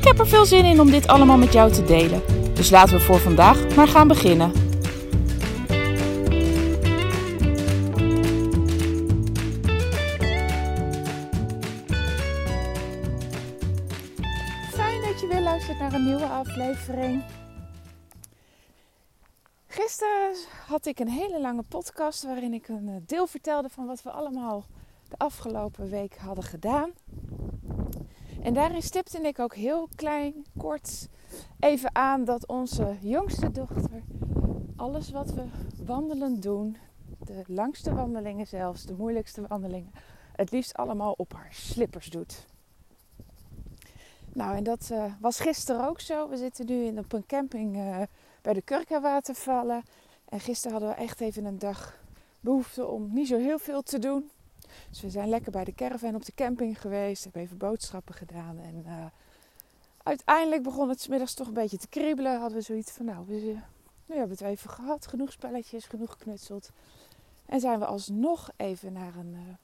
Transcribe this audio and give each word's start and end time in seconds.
Ik 0.00 0.06
heb 0.06 0.18
er 0.18 0.28
veel 0.28 0.46
zin 0.46 0.64
in 0.64 0.80
om 0.80 0.90
dit 0.90 1.06
allemaal 1.06 1.36
met 1.36 1.52
jou 1.52 1.72
te 1.72 1.84
delen. 1.84 2.22
Dus 2.54 2.70
laten 2.70 2.96
we 2.96 3.00
voor 3.00 3.18
vandaag 3.18 3.76
maar 3.76 3.88
gaan 3.88 4.08
beginnen. 4.08 4.52
Fijn 14.72 15.00
dat 15.02 15.20
je 15.20 15.26
weer 15.30 15.40
luistert 15.40 15.78
naar 15.78 15.92
een 15.92 16.04
nieuwe 16.04 16.26
aflevering. 16.26 17.24
Gisteren 19.66 20.34
had 20.66 20.86
ik 20.86 20.98
een 20.98 21.08
hele 21.08 21.40
lange 21.40 21.62
podcast 21.62 22.24
waarin 22.24 22.54
ik 22.54 22.68
een 22.68 22.88
eh, 22.88 22.94
deel 23.06 23.26
vertelde 23.26 23.68
van 23.68 23.86
wat 23.86 24.02
we 24.02 24.10
allemaal 24.10 24.64
de 25.08 25.16
afgelopen 25.16 25.90
week 25.90 26.16
hadden 26.16 26.44
gedaan. 26.44 26.90
En 28.42 28.54
daarin 28.54 28.82
stipte 28.82 29.20
ik 29.20 29.38
ook 29.38 29.54
heel 29.54 29.88
klein, 29.94 30.44
kort 30.56 31.08
even 31.58 31.94
aan 31.94 32.24
dat 32.24 32.46
onze 32.46 32.96
jongste 33.00 33.50
dochter 33.50 34.02
alles 34.76 35.10
wat 35.10 35.32
we 35.32 35.44
wandelend 35.84 36.42
doen, 36.42 36.76
de 37.18 37.42
langste 37.46 37.94
wandelingen 37.94 38.46
zelfs, 38.46 38.84
de 38.84 38.94
moeilijkste 38.94 39.46
wandelingen, 39.46 39.92
het 40.32 40.50
liefst 40.50 40.74
allemaal 40.74 41.14
op 41.16 41.32
haar 41.32 41.48
slippers 41.50 42.10
doet. 42.10 42.46
Nou, 44.32 44.56
en 44.56 44.64
dat 44.64 44.88
uh, 44.92 45.04
was 45.20 45.40
gisteren 45.40 45.88
ook 45.88 46.00
zo. 46.00 46.28
We 46.28 46.36
zitten 46.36 46.66
nu 46.66 46.84
in, 46.84 46.98
op 46.98 47.12
een 47.12 47.26
camping 47.26 47.76
uh, 47.76 48.02
bij 48.42 48.52
de 48.52 48.62
Kurka-watervallen. 48.62 49.82
En 50.28 50.40
gisteren 50.40 50.72
hadden 50.72 50.96
we 50.96 51.02
echt 51.02 51.20
even 51.20 51.44
een 51.44 51.58
dag 51.58 51.98
behoefte 52.40 52.86
om 52.86 53.12
niet 53.12 53.28
zo 53.28 53.38
heel 53.38 53.58
veel 53.58 53.82
te 53.82 53.98
doen. 53.98 54.30
Dus 54.90 55.00
we 55.00 55.10
zijn 55.10 55.28
lekker 55.28 55.52
bij 55.52 55.64
de 55.64 55.74
caravan 55.74 56.14
op 56.14 56.24
de 56.24 56.32
camping 56.34 56.80
geweest. 56.80 57.24
Hebben 57.24 57.42
even 57.42 57.56
boodschappen 57.56 58.14
gedaan. 58.14 58.58
En 58.58 58.84
uh, 58.86 59.04
uiteindelijk 60.02 60.62
begon 60.62 60.88
het 60.88 61.08
middags 61.08 61.34
toch 61.34 61.46
een 61.46 61.52
beetje 61.52 61.78
te 61.78 61.88
kriebelen. 61.88 62.40
Hadden 62.40 62.58
we 62.58 62.64
zoiets 62.64 62.90
van, 62.90 63.04
nou, 63.04 63.26
we, 63.26 63.34
nu 64.06 64.16
hebben 64.16 64.36
we 64.38 64.44
het 64.44 64.52
even 64.54 64.70
gehad. 64.70 65.06
Genoeg 65.06 65.32
spelletjes, 65.32 65.84
genoeg 65.84 66.10
geknutseld. 66.10 66.70
En 67.46 67.60
zijn 67.60 67.78
we 67.78 67.84
alsnog 67.84 68.50
even 68.56 68.92
naar 68.92 69.16
een, 69.16 69.32
uh, 69.32 69.54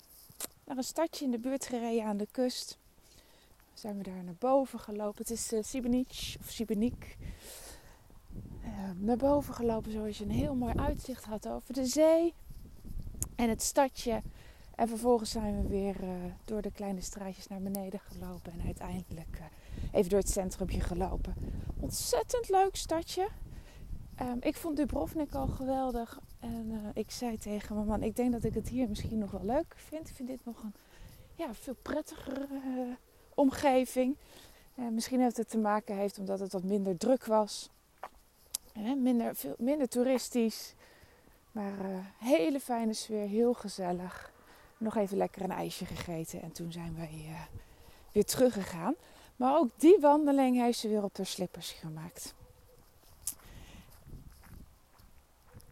naar 0.64 0.76
een 0.76 0.82
stadje 0.82 1.24
in 1.24 1.30
de 1.30 1.38
buurt 1.38 1.66
gereden 1.66 2.04
aan 2.04 2.16
de 2.16 2.28
kust. 2.30 2.78
Zijn 3.74 3.96
we 3.96 4.02
daar 4.02 4.24
naar 4.24 4.34
boven 4.38 4.78
gelopen. 4.78 5.18
Het 5.18 5.30
is 5.30 5.52
uh, 5.52 5.58
of 6.40 6.50
Sibenik. 6.50 7.16
naar 8.96 9.16
boven 9.16 9.54
gelopen 9.54 9.92
zoals 9.92 10.18
je 10.18 10.24
een 10.24 10.30
heel 10.30 10.54
mooi 10.54 10.74
uitzicht 10.76 11.24
had 11.24 11.48
over 11.48 11.74
de 11.74 11.86
zee. 11.86 12.34
En 13.36 13.48
het 13.48 13.62
stadje. 13.62 14.22
En 14.76 14.88
vervolgens 14.88 15.30
zijn 15.30 15.62
we 15.62 15.68
weer 15.68 16.02
uh, 16.02 16.08
door 16.44 16.62
de 16.62 16.70
kleine 16.70 17.00
straatjes 17.00 17.46
naar 17.46 17.60
beneden 17.60 18.00
gelopen. 18.00 18.52
En 18.52 18.60
uiteindelijk 18.64 19.38
uh, 19.40 19.44
even 19.92 20.10
door 20.10 20.18
het 20.18 20.30
centrumje 20.30 20.80
gelopen. 20.80 21.34
Ontzettend 21.80 22.48
leuk 22.48 22.76
stadje. 22.76 23.28
Um, 24.20 24.36
ik 24.40 24.56
vond 24.56 24.76
Dubrovnik 24.76 25.34
al 25.34 25.46
geweldig. 25.46 26.20
En 26.40 26.70
uh, 26.70 26.78
ik 26.94 27.10
zei 27.10 27.38
tegen 27.38 27.74
mijn 27.74 27.86
man, 27.86 28.02
ik 28.02 28.16
denk 28.16 28.32
dat 28.32 28.44
ik 28.44 28.54
het 28.54 28.68
hier 28.68 28.88
misschien 28.88 29.18
nog 29.18 29.30
wel 29.30 29.44
leuk 29.44 29.74
vind. 29.76 30.08
Ik 30.08 30.14
vind 30.14 30.28
dit 30.28 30.44
nog 30.44 30.62
een 30.62 30.74
ja, 31.34 31.54
veel 31.54 31.76
prettiger 31.82 32.48
omgeving. 33.34 34.16
misschien 34.74 35.20
heeft 35.20 35.36
het 35.36 35.48
te 35.48 35.58
maken 35.58 35.96
heeft 35.96 36.18
omdat 36.18 36.40
het 36.40 36.52
wat 36.52 36.64
minder 36.64 36.96
druk 36.96 37.24
was. 37.24 37.70
minder, 38.96 39.34
veel, 39.34 39.54
minder 39.58 39.88
toeristisch. 39.88 40.74
Maar 41.52 42.12
hele 42.18 42.60
fijne 42.60 42.92
sfeer, 42.92 43.28
heel 43.28 43.54
gezellig 43.54 44.34
nog 44.78 44.96
even 44.96 45.16
lekker 45.16 45.42
een 45.42 45.50
ijsje 45.50 45.84
gegeten 45.84 46.42
en 46.42 46.52
toen 46.52 46.72
zijn 46.72 46.96
wij 46.96 47.24
uh, 47.28 47.40
weer 48.12 48.24
teruggegaan. 48.24 48.94
Maar 49.36 49.56
ook 49.56 49.68
die 49.76 49.98
wandeling 50.00 50.56
heeft 50.56 50.78
ze 50.78 50.88
weer 50.88 51.02
op 51.02 51.16
haar 51.16 51.26
slippers 51.26 51.70
gemaakt. 51.70 52.34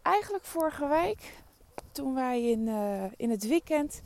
Eigenlijk 0.03 0.45
vorige 0.45 0.89
week, 0.89 1.35
toen 1.93 2.15
wij 2.15 2.51
in, 2.51 2.67
uh, 2.67 3.05
in 3.17 3.31
het 3.31 3.47
weekend 3.47 4.03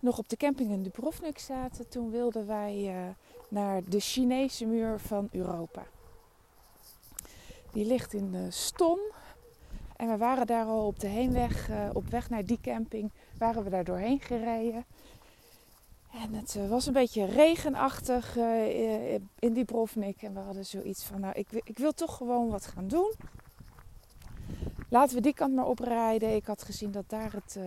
nog 0.00 0.18
op 0.18 0.28
de 0.28 0.36
camping 0.36 0.70
in 0.70 0.82
Dubrovnik 0.82 1.38
zaten, 1.38 1.88
toen 1.88 2.10
wilden 2.10 2.46
wij 2.46 2.76
uh, 2.76 3.08
naar 3.48 3.82
de 3.84 4.00
Chinese 4.00 4.66
muur 4.66 4.98
van 4.98 5.28
Europa. 5.32 5.86
Die 7.72 7.84
ligt 7.84 8.12
in 8.12 8.52
Ston. 8.52 8.98
En 9.96 10.08
we 10.08 10.16
waren 10.16 10.46
daar 10.46 10.64
al 10.64 10.86
op 10.86 11.00
de 11.00 11.06
heenweg, 11.06 11.70
op 11.92 12.08
weg 12.08 12.30
naar 12.30 12.44
die 12.44 12.58
camping, 12.62 13.10
waren 13.40 13.64
we 13.64 13.70
daar 13.70 13.84
doorheen 13.84 14.20
gereden. 14.20 14.84
En 16.12 16.34
het 16.34 16.68
was 16.68 16.86
een 16.86 16.92
beetje 16.92 17.24
regenachtig 17.24 18.36
uh, 18.36 19.14
in 19.38 19.52
die. 19.52 19.64
En 20.18 20.34
we 20.34 20.40
hadden 20.40 20.66
zoiets 20.66 21.04
van, 21.04 21.20
nou, 21.20 21.34
ik, 21.34 21.48
ik, 21.52 21.78
wil 21.78 21.92
toch 21.92 22.16
gewoon 22.16 22.48
wat 22.48 22.66
gaan 22.66 22.88
doen. 22.88 23.12
Laten 24.88 25.16
we 25.16 25.22
die 25.22 25.34
kant 25.34 25.54
maar 25.54 25.66
oprijden. 25.66 26.34
Ik 26.34 26.46
had 26.46 26.62
gezien 26.62 26.90
dat 26.90 27.08
daar 27.08 27.32
het 27.32 27.58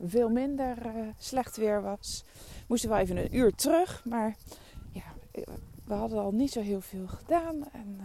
veel 0.00 0.28
minder 0.28 0.76
slecht 1.18 1.56
weer 1.56 1.82
was. 1.82 2.24
Moesten 2.66 2.88
wel 2.88 2.98
even 2.98 3.16
een 3.16 3.36
uur 3.36 3.54
terug. 3.54 4.04
Maar 4.04 4.36
ja, 4.90 5.04
we 5.84 5.94
hadden 5.94 6.18
al 6.18 6.32
niet 6.32 6.52
zo 6.52 6.60
heel 6.60 6.80
veel 6.80 7.06
gedaan. 7.06 7.70
En 7.72 8.00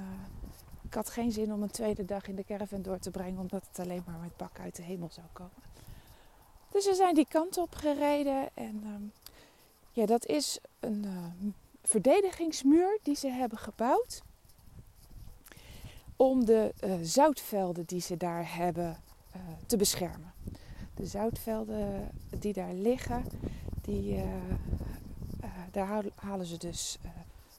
ik 0.82 0.94
had 0.94 1.10
geen 1.10 1.32
zin 1.32 1.54
om 1.54 1.64
een 1.64 1.72
tweede 1.72 2.06
dag 2.06 2.28
in 2.28 2.36
de 2.36 2.44
caravan 2.44 2.82
door 2.82 3.00
te 3.00 3.12
brengen. 3.12 3.40
Omdat 3.40 3.68
het 3.68 3.80
alleen 3.80 4.04
maar 4.06 4.20
met 4.20 4.38
bak 4.38 4.60
uit 4.60 4.76
de 4.76 4.84
hemel 4.84 5.10
zou 5.12 5.28
komen. 5.34 5.73
Dus 6.74 6.86
we 6.86 6.94
zijn 6.94 7.16
die 7.16 7.28
kant 7.28 7.58
op 7.58 7.76
gereden. 7.76 8.50
En 8.54 8.84
um, 8.86 9.12
ja, 9.92 10.06
dat 10.06 10.26
is 10.26 10.60
een 10.80 11.04
uh, 11.06 11.52
verdedigingsmuur 11.84 13.00
die 13.04 13.16
ze 13.16 13.28
hebben 13.28 13.58
gebouwd. 13.58 14.22
Om 16.16 16.46
de 16.46 16.74
uh, 16.84 16.94
zoutvelden 17.02 17.86
die 17.86 18.02
ze 18.02 18.18
daar 18.18 18.56
hebben 18.56 18.98
uh, 19.36 19.42
te 19.66 19.78
beschermen. 19.78 20.34
De 20.94 21.06
zoutvelden 21.06 22.10
die 22.40 22.54
daar 22.54 22.74
liggen, 22.74 23.26
die, 23.82 24.24
daar 25.72 26.04
halen 26.16 26.46
ze 26.46 26.58
dus 26.58 26.98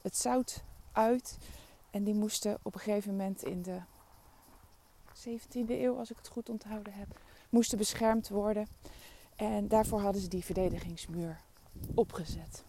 het 0.03 0.17
zout 0.17 0.63
uit. 0.93 1.39
En 1.91 2.05
die 2.05 2.15
moesten 2.15 2.59
op 2.63 2.75
een 2.75 2.81
gegeven 2.81 3.11
moment 3.11 3.43
in 3.43 3.63
de 3.63 3.79
17e 5.29 5.69
eeuw, 5.69 5.99
als 5.99 6.11
ik 6.11 6.17
het 6.17 6.29
goed 6.29 6.49
onthouden 6.49 6.93
heb, 6.93 7.21
moesten 7.49 7.79
beschermd 7.79 8.29
worden. 8.29 8.67
En 9.37 9.69
daarvoor 9.69 10.00
hadden 10.00 10.22
ze 10.22 10.28
die 10.28 10.45
verdedigingsmuur 10.45 11.41
opgezet. 11.95 12.65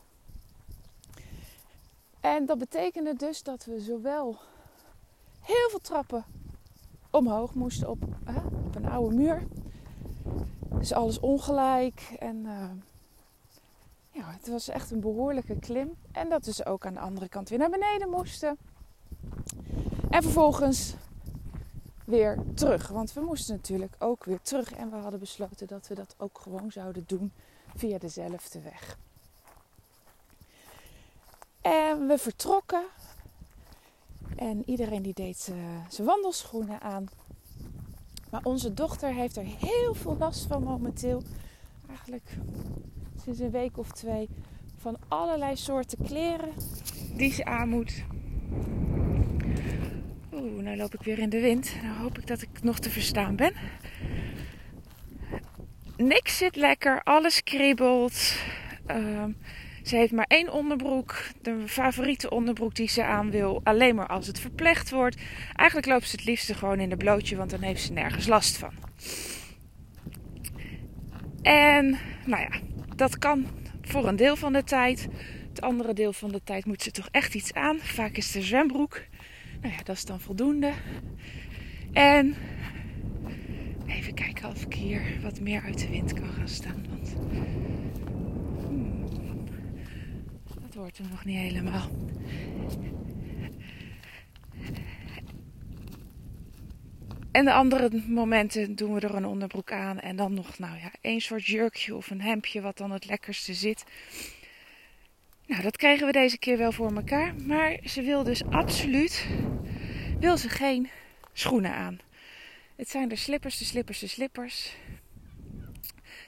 En 2.19 2.45
dat 2.45 2.57
betekende 2.57 3.13
dus 3.13 3.43
dat 3.43 3.65
we 3.65 3.79
zowel 3.79 4.37
heel 5.41 5.69
veel 5.69 5.79
trappen 5.79 6.25
omhoog 7.09 7.53
moesten 7.53 7.89
op, 7.89 8.03
hè, 8.23 8.39
op 8.65 8.75
een 8.75 8.89
oude 8.89 9.15
muur. 9.15 9.47
Dus 10.69 10.93
alles 10.93 11.19
ongelijk. 11.19 12.15
En 12.19 12.35
uh, 12.35 12.69
ja, 14.11 14.31
het 14.31 14.47
was 14.47 14.67
echt 14.67 14.91
een 14.91 14.99
behoorlijke 14.99 15.59
klim. 15.59 15.95
En 16.11 16.29
dat 16.29 16.43
dus 16.43 16.65
ook 16.65 16.85
aan 16.85 16.93
de 16.93 16.99
andere 16.99 17.29
kant 17.29 17.49
weer 17.49 17.59
naar 17.59 17.69
beneden 17.69 18.09
moesten. 18.09 18.57
En 20.09 20.23
vervolgens 20.23 20.95
weer 22.05 22.37
terug. 22.53 22.87
Want 22.87 23.13
we 23.13 23.21
moesten 23.21 23.55
natuurlijk 23.55 23.95
ook 23.99 24.23
weer 24.23 24.41
terug. 24.41 24.71
En 24.71 24.89
we 24.89 24.95
hadden 24.95 25.19
besloten 25.19 25.67
dat 25.67 25.87
we 25.87 25.95
dat 25.95 26.15
ook 26.17 26.39
gewoon 26.39 26.71
zouden 26.71 27.03
doen 27.07 27.31
via 27.75 27.97
dezelfde 27.97 28.61
weg. 28.61 28.97
En 31.61 32.07
we 32.07 32.17
vertrokken. 32.17 32.83
En 34.35 34.69
iedereen 34.69 35.01
die 35.01 35.13
deed 35.13 35.37
zijn 35.89 36.07
wandelschoenen 36.07 36.81
aan. 36.81 37.05
Maar 38.29 38.43
onze 38.43 38.73
dochter 38.73 39.13
heeft 39.13 39.37
er 39.37 39.43
heel 39.43 39.93
veel 39.93 40.17
last 40.17 40.45
van 40.45 40.63
momenteel. 40.63 41.23
Eigenlijk 41.87 42.37
sinds 43.23 43.39
een 43.39 43.51
week 43.51 43.77
of 43.77 43.91
twee. 43.91 44.29
Van 44.77 44.97
allerlei 45.07 45.55
soorten 45.55 45.97
kleren 46.05 46.53
die 47.17 47.31
ze 47.31 47.45
aan 47.45 47.69
moet. 47.69 48.03
Nou 50.75 50.87
loop 50.87 50.99
ik 50.99 51.05
weer 51.05 51.19
in 51.19 51.29
de 51.29 51.39
wind. 51.39 51.75
Nou 51.83 51.97
hoop 51.97 52.17
ik 52.17 52.27
dat 52.27 52.41
ik 52.41 52.49
nog 52.61 52.79
te 52.79 52.89
verstaan 52.89 53.35
ben. 53.35 53.53
Niks 55.97 56.37
zit 56.37 56.55
lekker, 56.55 57.01
alles 57.03 57.43
kriebelt. 57.43 58.35
Uh, 58.91 59.23
Ze 59.83 59.95
heeft 59.95 60.11
maar 60.11 60.25
één 60.27 60.51
onderbroek, 60.51 61.23
de 61.41 61.63
favoriete 61.65 62.29
onderbroek 62.29 62.75
die 62.75 62.89
ze 62.89 63.03
aan 63.03 63.31
wil, 63.31 63.61
alleen 63.63 63.95
maar 63.95 64.07
als 64.07 64.27
het 64.27 64.39
verpleegd 64.39 64.89
wordt. 64.89 65.21
Eigenlijk 65.53 65.89
loopt 65.89 66.09
ze 66.09 66.15
het 66.15 66.25
liefste 66.25 66.53
gewoon 66.53 66.79
in 66.79 66.89
de 66.89 66.97
blootje, 66.97 67.35
want 67.35 67.49
dan 67.49 67.61
heeft 67.61 67.81
ze 67.81 67.91
nergens 67.91 68.27
last 68.27 68.57
van. 68.57 68.73
En 71.41 71.97
nou 72.25 72.41
ja, 72.41 72.59
dat 72.95 73.17
kan 73.17 73.47
voor 73.81 74.07
een 74.07 74.15
deel 74.15 74.35
van 74.35 74.53
de 74.53 74.63
tijd. 74.63 75.07
Het 75.49 75.61
andere 75.61 75.93
deel 75.93 76.13
van 76.13 76.31
de 76.31 76.43
tijd 76.43 76.65
moet 76.65 76.81
ze 76.81 76.91
toch 76.91 77.07
echt 77.11 77.35
iets 77.35 77.53
aan. 77.53 77.79
Vaak 77.79 78.17
is 78.17 78.31
de 78.31 78.41
zwembroek. 78.41 79.01
Nou 79.61 79.73
ja, 79.73 79.83
dat 79.83 79.95
is 79.95 80.05
dan 80.05 80.19
voldoende. 80.19 80.73
En 81.93 82.35
even 83.85 84.13
kijken 84.13 84.49
of 84.49 84.61
ik 84.63 84.73
hier 84.73 85.19
wat 85.21 85.39
meer 85.39 85.61
uit 85.61 85.79
de 85.79 85.89
wind 85.89 86.13
kan 86.13 86.29
gaan 86.29 86.47
staan. 86.47 86.85
Want 86.89 87.15
hmm, 88.67 89.05
dat 90.61 90.73
wordt 90.73 90.97
hem 90.97 91.07
nog 91.09 91.25
niet 91.25 91.37
helemaal. 91.37 91.89
En 97.35 97.45
de 97.45 97.53
andere 97.53 98.01
momenten 98.07 98.75
doen 98.75 98.93
we 98.93 98.99
er 98.99 99.15
een 99.15 99.25
onderbroek 99.25 99.71
aan. 99.71 99.99
En 99.99 100.15
dan 100.15 100.33
nog, 100.33 100.59
nou 100.59 100.77
ja, 100.77 100.91
één 101.01 101.21
soort 101.21 101.45
jurkje 101.45 101.95
of 101.95 102.09
een 102.09 102.21
hemdje 102.21 102.61
wat 102.61 102.77
dan 102.77 102.91
het 102.91 103.05
lekkerste 103.05 103.53
zit. 103.53 103.83
Nou, 105.47 105.61
dat 105.61 105.77
krijgen 105.77 106.05
we 106.05 106.11
deze 106.11 106.37
keer 106.37 106.57
wel 106.57 106.71
voor 106.71 106.95
elkaar. 106.95 107.35
Maar 107.35 107.77
ze 107.83 108.01
wil 108.01 108.23
dus 108.23 108.45
absoluut 108.45 109.27
wil 110.19 110.37
ze 110.37 110.49
geen 110.49 110.89
schoenen 111.33 111.73
aan. 111.73 111.99
Het 112.75 112.89
zijn 112.89 113.07
de 113.07 113.15
slippers, 113.15 113.57
de 113.57 113.65
slippers, 113.65 113.99
de 113.99 114.07
slippers. 114.07 114.75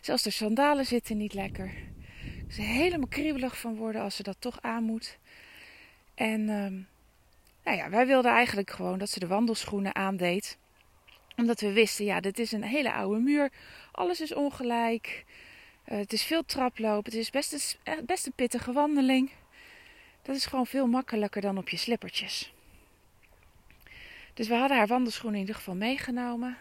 Zelfs 0.02 0.24
de 0.24 0.30
sandalen 0.30 0.86
zitten 0.86 1.18
niet 1.18 1.34
lekker. 1.34 1.74
Ze 2.50 2.62
helemaal 2.62 3.08
kriebelig 3.08 3.60
van 3.60 3.76
worden 3.76 4.02
als 4.02 4.16
ze 4.16 4.24
dat 4.24 4.38
toch 4.40 4.62
aan 4.62 4.84
moet. 4.84 5.18
En 6.16 6.50
ehm, 6.50 6.76
nou 7.64 7.78
ja, 7.78 7.90
wij 7.90 8.08
wilden 8.08 8.32
eigenlijk 8.32 8.70
gewoon 8.70 8.98
dat 8.98 9.10
ze 9.10 9.20
de 9.20 9.28
wandelschoenen 9.28 9.96
aandeed 9.96 10.58
omdat 11.38 11.62
we 11.62 11.72
wisten, 11.72 12.06
ja, 12.06 12.20
dit 12.20 12.40
is 12.40 12.52
een 12.52 12.64
hele 12.64 12.94
oude 12.94 13.20
muur. 13.20 13.52
Alles 13.92 14.22
is 14.22 14.34
ongelijk. 14.34 15.26
Uh, 15.92 15.98
het 15.98 16.14
is 16.14 16.24
veel 16.24 16.46
traplopen. 16.46 17.12
Het 17.12 17.22
is 17.22 17.30
best 17.30 17.54
een, 17.54 17.94
eh, 17.94 18.04
best 18.06 18.26
een 18.26 18.34
pittige 18.36 18.72
wandeling. 18.72 19.32
Dat 20.22 20.36
is 20.36 20.46
gewoon 20.46 20.66
veel 20.66 20.88
makkelijker 20.88 21.42
dan 21.42 21.58
op 21.58 21.70
je 21.70 21.78
slippertjes. 21.78 22.54
Dus 24.34 24.48
we 24.48 24.56
hadden 24.56 24.78
haar 24.78 24.88
wandelschoenen 24.88 25.40
in 25.40 25.46
ieder 25.46 25.56
geval 25.56 25.76
meegenomen. 25.76 26.58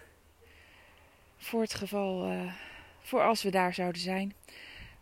Voor 1.37 1.61
het 1.61 1.75
geval, 1.75 2.31
uh, 2.33 2.53
voor 3.01 3.23
als 3.23 3.43
we 3.43 3.51
daar 3.51 3.75
zouden 3.75 4.01
zijn. 4.01 4.35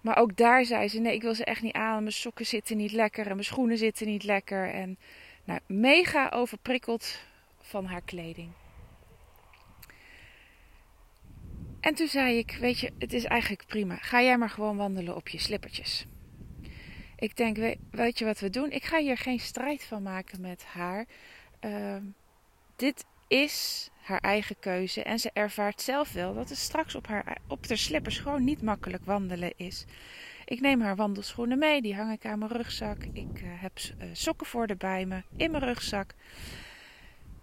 Maar 0.01 0.17
ook 0.17 0.37
daar 0.37 0.65
zei 0.65 0.89
ze: 0.89 0.99
nee, 0.99 1.15
ik 1.15 1.23
wil 1.23 1.35
ze 1.35 1.45
echt 1.45 1.63
niet 1.63 1.75
aan. 1.75 2.03
Mijn 2.03 2.13
sokken 2.13 2.47
zitten 2.47 2.77
niet 2.77 2.93
lekker 2.93 3.27
en 3.27 3.33
mijn 3.33 3.45
schoenen 3.45 3.79
zitten 3.79 4.07
niet 4.07 4.25
lekker. 4.25 4.71
En 4.71 4.99
nou, 5.45 5.61
mega 5.67 6.29
overprikkeld 6.29 7.19
van 7.61 7.85
haar 7.85 8.03
kleding. 8.03 8.51
En 11.85 11.95
toen 11.95 12.09
zei 12.09 12.39
ik, 12.39 12.57
weet 12.61 12.79
je, 12.79 12.93
het 12.99 13.13
is 13.13 13.25
eigenlijk 13.25 13.67
prima. 13.67 13.97
Ga 13.97 14.23
jij 14.23 14.39
maar 14.39 14.51
gewoon 14.51 14.77
wandelen 14.77 15.17
op 15.17 15.29
je 15.29 15.39
slippertjes. 15.39 16.07
Ik 17.17 17.37
denk, 17.37 17.77
weet 17.91 18.19
je 18.19 18.25
wat 18.25 18.41
we 18.41 18.51
doen? 18.51 18.71
Ik 18.71 18.85
ga 18.85 18.99
hier 18.99 19.17
geen 19.17 19.41
strijd 19.41 19.85
van 19.85 20.03
maken 20.03 20.41
met 20.41 20.65
haar. 20.65 21.07
Uh, 21.61 21.97
dit 22.77 23.05
is 23.29 23.91
haar 24.03 24.21
eigen 24.21 24.59
keuze. 24.59 25.03
En 25.03 25.19
ze 25.19 25.31
ervaart 25.33 25.81
zelf 25.81 26.13
wel 26.13 26.35
dat 26.35 26.49
het 26.49 26.59
straks 26.59 26.95
op 26.95 27.07
haar 27.07 27.39
op 27.49 27.67
de 27.67 27.77
slippers 27.77 28.19
gewoon 28.19 28.45
niet 28.45 28.63
makkelijk 28.63 29.05
wandelen 29.05 29.53
is. 29.57 29.85
Ik 30.45 30.61
neem 30.61 30.81
haar 30.81 30.97
wandelschoenen 30.97 31.59
mee, 31.59 31.83
die 31.83 31.95
hang 31.95 32.13
ik 32.13 32.27
aan 32.27 32.39
mijn 32.39 32.53
rugzak. 32.53 33.05
Ik 33.13 33.41
uh, 33.43 33.49
heb 33.49 33.73
uh, 33.79 34.09
sokken 34.13 34.47
voor 34.47 34.67
de 34.67 34.77
bij 34.77 35.07
me 35.07 35.23
in 35.37 35.51
mijn 35.51 35.65
rugzak. 35.65 36.15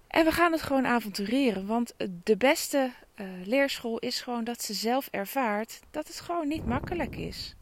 En 0.07 0.25
we 0.25 0.31
gaan 0.31 0.51
het 0.51 0.61
gewoon 0.61 0.85
avontureren. 0.85 1.65
Want 1.65 1.93
de 2.23 2.37
beste 2.37 2.91
uh, 3.21 3.45
leerschool 3.45 3.99
is 3.99 4.21
gewoon 4.21 4.43
dat 4.43 4.63
ze 4.63 4.73
zelf 4.73 5.07
ervaart 5.11 5.79
dat 5.91 6.07
het 6.07 6.19
gewoon 6.19 6.47
niet 6.47 6.65
makkelijk 6.65 7.15
is. 7.15 7.55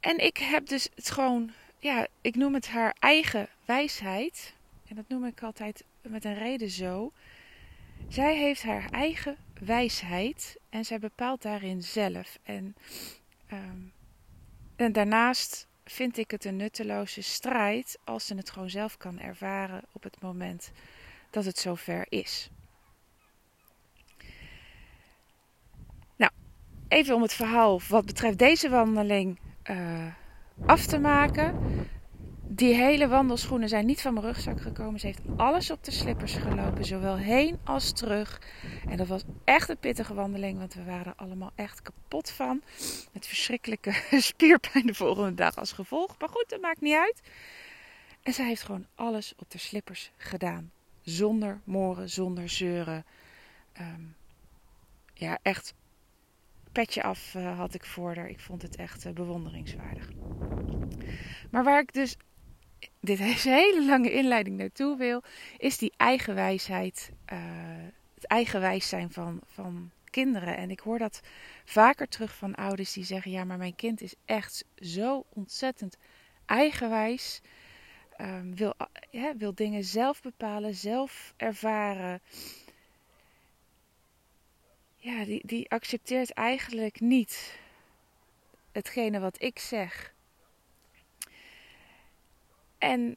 En 0.00 0.18
ik 0.18 0.36
heb 0.36 0.66
dus 0.66 0.88
het 0.94 1.10
gewoon, 1.10 1.50
ja, 1.78 2.06
ik 2.20 2.34
noem 2.34 2.54
het 2.54 2.68
haar 2.68 2.96
eigen 2.98 3.48
wijsheid. 3.64 4.54
En 4.88 4.96
dat 4.96 5.08
noem 5.08 5.24
ik 5.24 5.42
altijd 5.42 5.84
met 6.02 6.24
een 6.24 6.38
reden 6.38 6.70
zo. 6.70 7.12
Zij 8.08 8.36
heeft 8.36 8.62
haar 8.62 8.90
eigen 8.90 9.36
wijsheid 9.60 10.56
en 10.68 10.84
zij 10.84 10.98
bepaalt 10.98 11.42
daarin 11.42 11.82
zelf. 11.82 12.38
En, 12.42 12.76
um, 13.52 13.92
en 14.76 14.92
daarnaast 14.92 15.66
vind 15.84 16.18
ik 16.18 16.30
het 16.30 16.44
een 16.44 16.56
nutteloze 16.56 17.22
strijd 17.22 17.98
als 18.04 18.26
ze 18.26 18.34
het 18.34 18.50
gewoon 18.50 18.70
zelf 18.70 18.96
kan 18.96 19.20
ervaren 19.20 19.82
op 19.92 20.02
het 20.02 20.20
moment 20.20 20.70
dat 21.30 21.44
het 21.44 21.58
zover 21.58 22.06
is. 22.08 22.50
Nou, 26.16 26.32
even 26.88 27.14
om 27.14 27.22
het 27.22 27.32
verhaal 27.32 27.80
wat 27.88 28.06
betreft 28.06 28.38
deze 28.38 28.68
wandeling 28.68 29.38
uh, 29.70 30.06
af 30.66 30.86
te 30.86 30.98
maken. 30.98 31.56
Die 32.54 32.74
hele 32.74 33.08
wandelschoenen 33.08 33.68
zijn 33.68 33.86
niet 33.86 34.00
van 34.00 34.14
mijn 34.14 34.26
rugzak 34.26 34.60
gekomen. 34.60 35.00
Ze 35.00 35.06
heeft 35.06 35.20
alles 35.36 35.70
op 35.70 35.84
de 35.84 35.90
slippers 35.90 36.34
gelopen, 36.34 36.84
zowel 36.84 37.16
heen 37.16 37.58
als 37.64 37.92
terug. 37.92 38.40
En 38.88 38.96
dat 38.96 39.06
was 39.06 39.22
echt 39.44 39.68
een 39.68 39.78
pittige 39.78 40.14
wandeling, 40.14 40.58
want 40.58 40.74
we 40.74 40.84
waren 40.84 41.16
allemaal 41.16 41.50
echt 41.54 41.82
kapot 41.82 42.30
van. 42.30 42.62
Met 43.12 43.26
verschrikkelijke 43.26 43.92
spierpijn 44.30 44.86
de 44.86 44.94
volgende 44.94 45.34
dag 45.34 45.56
als 45.56 45.72
gevolg. 45.72 46.18
Maar 46.18 46.28
goed, 46.28 46.44
dat 46.48 46.60
maakt 46.60 46.80
niet 46.80 46.94
uit. 46.94 47.22
En 48.22 48.32
zij 48.32 48.46
heeft 48.46 48.62
gewoon 48.62 48.86
alles 48.94 49.34
op 49.36 49.50
de 49.50 49.58
slippers 49.58 50.10
gedaan. 50.16 50.70
Zonder 51.02 51.60
moren, 51.64 52.10
zonder 52.10 52.48
zeuren. 52.48 53.04
Um, 53.80 54.16
ja, 55.14 55.38
echt 55.42 55.74
petje 56.72 57.02
af 57.02 57.34
uh, 57.34 57.58
had 57.58 57.74
ik 57.74 57.84
voor 57.84 58.14
haar. 58.16 58.28
Ik 58.28 58.40
vond 58.40 58.62
het 58.62 58.76
echt 58.76 59.06
uh, 59.06 59.12
bewonderingswaardig. 59.12 60.10
Maar 61.50 61.64
waar 61.64 61.80
ik 61.80 61.92
dus 61.92 62.16
dit 63.04 63.18
hele 63.42 63.84
lange 63.84 64.12
inleiding 64.12 64.56
naartoe 64.56 64.96
wil, 64.96 65.22
is 65.58 65.78
die 65.78 65.92
eigenwijsheid, 65.96 67.10
uh, 67.32 67.38
het 68.14 68.26
eigenwijs 68.26 68.88
zijn 68.88 69.10
van, 69.10 69.40
van 69.46 69.90
kinderen. 70.10 70.56
En 70.56 70.70
ik 70.70 70.80
hoor 70.80 70.98
dat 70.98 71.20
vaker 71.64 72.08
terug 72.08 72.34
van 72.34 72.54
ouders 72.54 72.92
die 72.92 73.04
zeggen: 73.04 73.30
Ja, 73.30 73.44
maar 73.44 73.58
mijn 73.58 73.76
kind 73.76 74.00
is 74.00 74.14
echt 74.24 74.64
zo 74.80 75.24
ontzettend 75.28 75.96
eigenwijs. 76.46 77.40
Um, 78.20 78.56
wil, 78.56 78.74
ja, 79.10 79.36
wil 79.36 79.54
dingen 79.54 79.84
zelf 79.84 80.22
bepalen, 80.22 80.74
zelf 80.74 81.34
ervaren. 81.36 82.20
Ja, 84.96 85.24
die, 85.24 85.40
die 85.46 85.70
accepteert 85.70 86.30
eigenlijk 86.30 87.00
niet 87.00 87.58
hetgene 88.72 89.20
wat 89.20 89.42
ik 89.42 89.58
zeg. 89.58 90.13
En 92.84 93.16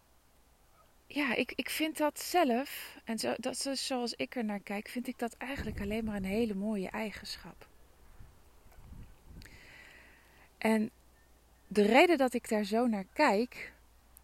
ja, 1.07 1.35
ik, 1.35 1.53
ik 1.55 1.69
vind 1.69 1.97
dat 1.97 2.19
zelf, 2.19 2.97
en 3.03 3.19
zo, 3.19 3.33
dat 3.37 3.65
is 3.65 3.85
zoals 3.85 4.13
ik 4.13 4.35
er 4.35 4.45
naar 4.45 4.59
kijk, 4.59 4.87
vind 4.87 5.07
ik 5.07 5.19
dat 5.19 5.33
eigenlijk 5.37 5.81
alleen 5.81 6.05
maar 6.05 6.15
een 6.15 6.23
hele 6.23 6.53
mooie 6.53 6.89
eigenschap. 6.89 7.67
En 10.57 10.91
de 11.67 11.81
reden 11.81 12.17
dat 12.17 12.33
ik 12.33 12.49
daar 12.49 12.63
zo 12.63 12.87
naar 12.87 13.05
kijk, 13.13 13.73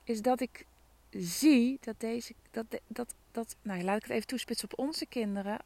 is 0.04 0.22
dat 0.22 0.40
ik 0.40 0.66
zie 1.10 1.78
dat 1.82 2.00
deze, 2.00 2.34
dat, 2.52 2.66
dat, 2.88 3.14
dat, 3.32 3.56
nou 3.62 3.84
laat 3.84 3.98
ik 3.98 4.04
het 4.04 4.12
even 4.12 4.28
toespitsen 4.28 4.72
op 4.72 4.80
onze 4.80 5.06
kinderen. 5.06 5.60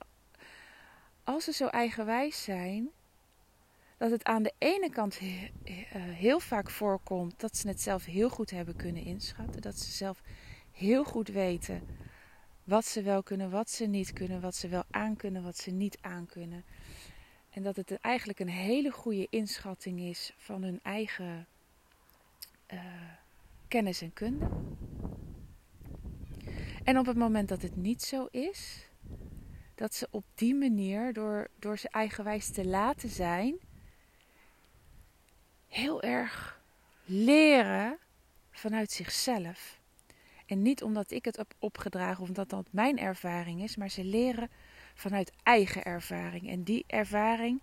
Als 1.23 1.43
ze 1.43 1.53
zo 1.53 1.67
eigenwijs 1.67 2.43
zijn, 2.43 2.89
dat 3.97 4.11
het 4.11 4.23
aan 4.23 4.43
de 4.43 4.53
ene 4.57 4.89
kant 4.89 5.19
eh, 5.19 5.73
heel 5.93 6.39
vaak 6.39 6.69
voorkomt 6.69 7.39
dat 7.39 7.57
ze 7.57 7.67
het 7.67 7.81
zelf 7.81 8.05
heel 8.05 8.29
goed 8.29 8.49
hebben 8.49 8.75
kunnen 8.75 9.03
inschatten. 9.03 9.61
Dat 9.61 9.79
ze 9.79 9.91
zelf 9.91 10.21
heel 10.71 11.03
goed 11.03 11.27
weten 11.27 11.81
wat 12.63 12.85
ze 12.85 13.01
wel 13.01 13.23
kunnen, 13.23 13.49
wat 13.49 13.69
ze 13.69 13.85
niet 13.85 14.13
kunnen, 14.13 14.41
wat 14.41 14.55
ze 14.55 14.67
wel 14.67 14.83
aankunnen, 14.91 15.43
wat 15.43 15.57
ze 15.57 15.71
niet 15.71 15.97
aankunnen. 16.01 16.65
En 17.49 17.63
dat 17.63 17.75
het 17.75 17.91
eigenlijk 17.91 18.39
een 18.39 18.49
hele 18.49 18.91
goede 18.91 19.27
inschatting 19.29 19.99
is 19.99 20.33
van 20.37 20.63
hun 20.63 20.79
eigen 20.83 21.47
uh, 22.73 22.79
kennis 23.67 24.01
en 24.01 24.13
kunde. 24.13 24.49
En 26.83 26.97
op 26.97 27.05
het 27.05 27.17
moment 27.17 27.49
dat 27.49 27.61
het 27.61 27.75
niet 27.75 28.03
zo 28.03 28.27
is, 28.31 28.89
dat 29.75 29.93
ze 29.93 30.07
op 30.11 30.23
die 30.35 30.55
manier, 30.55 31.13
door, 31.13 31.47
door 31.59 31.77
ze 31.77 31.89
eigenwijs 31.89 32.49
te 32.51 32.65
laten 32.65 33.09
zijn, 33.09 33.59
heel 35.77 36.01
erg 36.01 36.59
leren 37.05 37.97
vanuit 38.51 38.91
zichzelf. 38.91 39.79
En 40.45 40.61
niet 40.61 40.83
omdat 40.83 41.11
ik 41.11 41.25
het 41.25 41.35
heb 41.35 41.53
opgedragen 41.59 42.21
of 42.21 42.27
omdat 42.27 42.49
dat 42.49 42.67
mijn 42.69 42.99
ervaring 42.99 43.63
is, 43.63 43.75
maar 43.75 43.89
ze 43.89 44.03
leren 44.03 44.49
vanuit 44.93 45.31
eigen 45.43 45.83
ervaring. 45.83 46.49
En 46.49 46.63
die 46.63 46.83
ervaring 46.87 47.61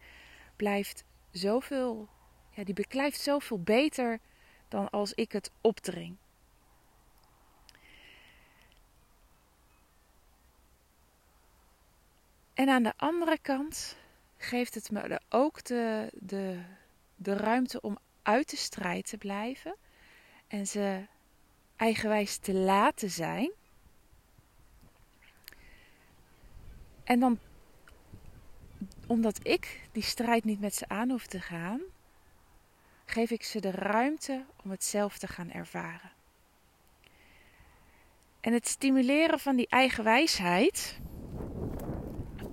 blijft 0.57 1.05
zoveel, 1.31 2.09
ja, 2.51 2.65
die 2.65 2.75
beklijft 2.75 3.21
zoveel 3.21 3.63
beter 3.63 4.19
dan 4.69 4.91
als 4.91 5.13
ik 5.13 5.33
het 5.33 5.51
opdring. 5.61 6.17
En 12.55 12.69
aan 12.69 12.83
de 12.83 12.93
andere 12.97 13.39
kant 13.39 13.97
geeft 14.37 14.75
het 14.75 14.91
me 14.91 15.21
ook 15.29 15.65
de, 15.65 16.11
de, 16.13 16.61
de 17.17 17.37
ruimte 17.37 17.81
om 17.81 17.99
uit 18.23 18.51
de 18.51 18.57
strijd 18.57 19.09
te 19.09 19.17
blijven 19.17 19.77
en 20.47 20.67
ze 20.67 21.07
eigenwijs 21.77 22.37
te 22.37 22.53
laten 22.53 23.11
zijn. 23.11 23.53
En 27.05 27.21
dan, 27.21 27.39
omdat 29.07 29.41
ik 29.43 29.89
die 29.93 30.03
strijd 30.03 30.45
niet 30.45 30.61
met 30.61 30.75
ze 30.75 30.89
aan 30.89 31.11
hoef 31.11 31.27
te 31.27 31.41
gaan, 31.41 31.81
geef 33.05 33.31
ik 33.31 33.43
ze 33.43 33.61
de 33.61 33.71
ruimte 33.71 34.45
om 34.65 34.71
het 34.71 34.85
zelf 34.85 35.19
te 35.19 35.27
gaan 35.27 35.51
ervaren. 35.51 36.13
En 38.41 38.53
het 38.53 38.69
stimuleren 38.69 39.39
van 39.39 39.57
die 39.57 39.69
eigen 39.69 40.05
wijsheid 40.05 40.99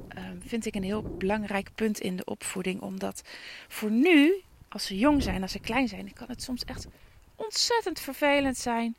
ehm, 0.08 0.39
vind 0.39 0.65
ik 0.65 0.75
een 0.75 0.84
heel 0.84 1.01
belangrijk 1.01 1.70
punt 1.75 2.00
in 2.00 2.15
de 2.15 2.25
opvoeding. 2.25 2.82
Omdat 2.82 3.22
voor 3.68 3.91
nu, 3.91 4.44
als 4.72 4.86
ze 4.86 4.98
jong 4.98 5.24
zijn, 5.24 5.42
als 5.42 5.51
ze 5.51 5.60
klein 5.60 5.88
zijn, 5.88 6.13
kan 6.13 6.28
het 6.28 6.44
soms 6.44 6.63
echt 6.63 6.88
ontzettend 7.36 8.00
vervelend 8.00 8.58
zijn. 8.58 8.96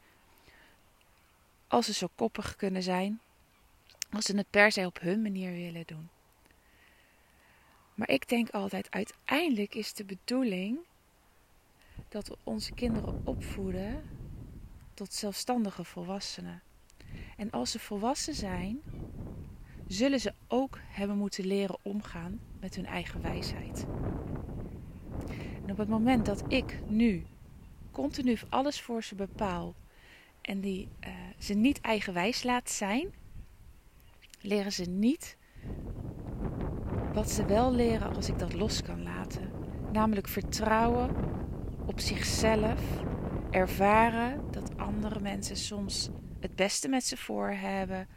Als 1.66 1.86
ze 1.86 1.92
zo 1.92 2.08
koppig 2.14 2.56
kunnen 2.56 2.82
zijn. 2.82 3.20
Als 4.10 4.24
ze 4.24 4.36
het 4.36 4.50
per 4.50 4.72
se 4.72 4.86
op 4.86 5.00
hun 5.00 5.22
manier 5.22 5.52
willen 5.52 5.86
doen. 5.86 6.08
Maar 7.94 8.08
ik 8.08 8.28
denk 8.28 8.50
altijd, 8.50 8.90
uiteindelijk 8.90 9.74
is 9.74 9.92
de 9.94 10.04
bedoeling 10.04 10.78
dat 12.08 12.28
we 12.28 12.36
onze 12.42 12.72
kinderen 12.72 13.20
opvoeden 13.24 14.04
tot 14.94 15.12
zelfstandige 15.12 15.84
volwassenen. 15.84 16.62
En 17.36 17.50
als 17.50 17.70
ze 17.70 17.78
volwassen 17.78 18.34
zijn, 18.34 18.82
zullen 19.86 20.20
ze 20.20 20.34
ook 20.48 20.78
hebben 20.82 21.16
moeten 21.16 21.46
leren 21.46 21.78
omgaan 21.82 22.40
met 22.60 22.74
hun 22.74 22.86
eigen 22.86 23.22
wijsheid. 23.22 23.86
En 25.64 25.70
op 25.70 25.78
het 25.78 25.88
moment 25.88 26.26
dat 26.26 26.44
ik 26.48 26.78
nu 26.88 27.26
continu 27.90 28.36
alles 28.48 28.80
voor 28.80 29.02
ze 29.02 29.14
bepaal 29.14 29.74
en 30.40 30.60
die 30.60 30.88
uh, 31.00 31.10
ze 31.38 31.54
niet 31.54 31.80
eigenwijs 31.80 32.42
laat 32.42 32.70
zijn, 32.70 33.12
leren 34.40 34.72
ze 34.72 34.84
niet 34.84 35.36
wat 37.12 37.30
ze 37.30 37.46
wel 37.46 37.72
leren 37.72 38.14
als 38.14 38.28
ik 38.28 38.38
dat 38.38 38.52
los 38.52 38.82
kan 38.82 39.02
laten. 39.02 39.50
Namelijk 39.92 40.28
vertrouwen 40.28 41.10
op 41.86 42.00
zichzelf, 42.00 42.80
ervaren 43.50 44.50
dat 44.50 44.76
andere 44.76 45.20
mensen 45.20 45.56
soms 45.56 46.10
het 46.40 46.56
beste 46.56 46.88
met 46.88 47.04
ze 47.04 47.16
voor 47.16 47.50
hebben, 47.50 48.08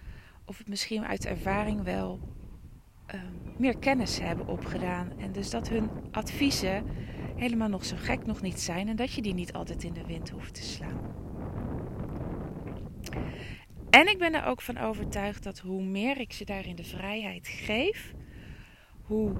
of 0.46 0.58
het 0.58 0.68
misschien 0.68 1.06
uit 1.06 1.26
ervaring 1.26 1.84
wel 1.84 2.20
uh, 3.16 3.22
meer 3.58 3.78
kennis 3.78 4.20
hebben 4.20 4.48
opgedaan. 4.48 5.12
En 5.20 5.32
dus 5.32 5.50
dat 5.50 5.70
hun 5.70 5.90
adviezen 6.12 6.84
helemaal 7.36 7.70
nog 7.70 7.86
zo 7.86 7.96
gek 8.00 8.26
nog 8.26 8.42
niet 8.42 8.60
zijn 8.60 8.88
en 8.88 8.96
dat 8.96 9.14
je 9.14 9.22
die 9.22 9.34
niet 9.34 9.54
altijd 9.54 9.84
in 9.84 9.94
de 9.94 10.06
wind 10.06 10.30
hoeft 10.30 10.54
te 10.54 10.64
slaan. 10.64 11.14
En 13.90 14.08
ik 14.08 14.18
ben 14.18 14.34
er 14.34 14.46
ook 14.46 14.62
van 14.62 14.78
overtuigd 14.78 15.44
dat 15.44 15.60
hoe 15.60 15.84
meer 15.84 16.20
ik 16.20 16.34
ze 16.34 16.46
daarin 16.46 16.76
de 16.76 16.84
vrijheid 16.84 17.48
geef, 17.48 18.14
hoe 19.02 19.34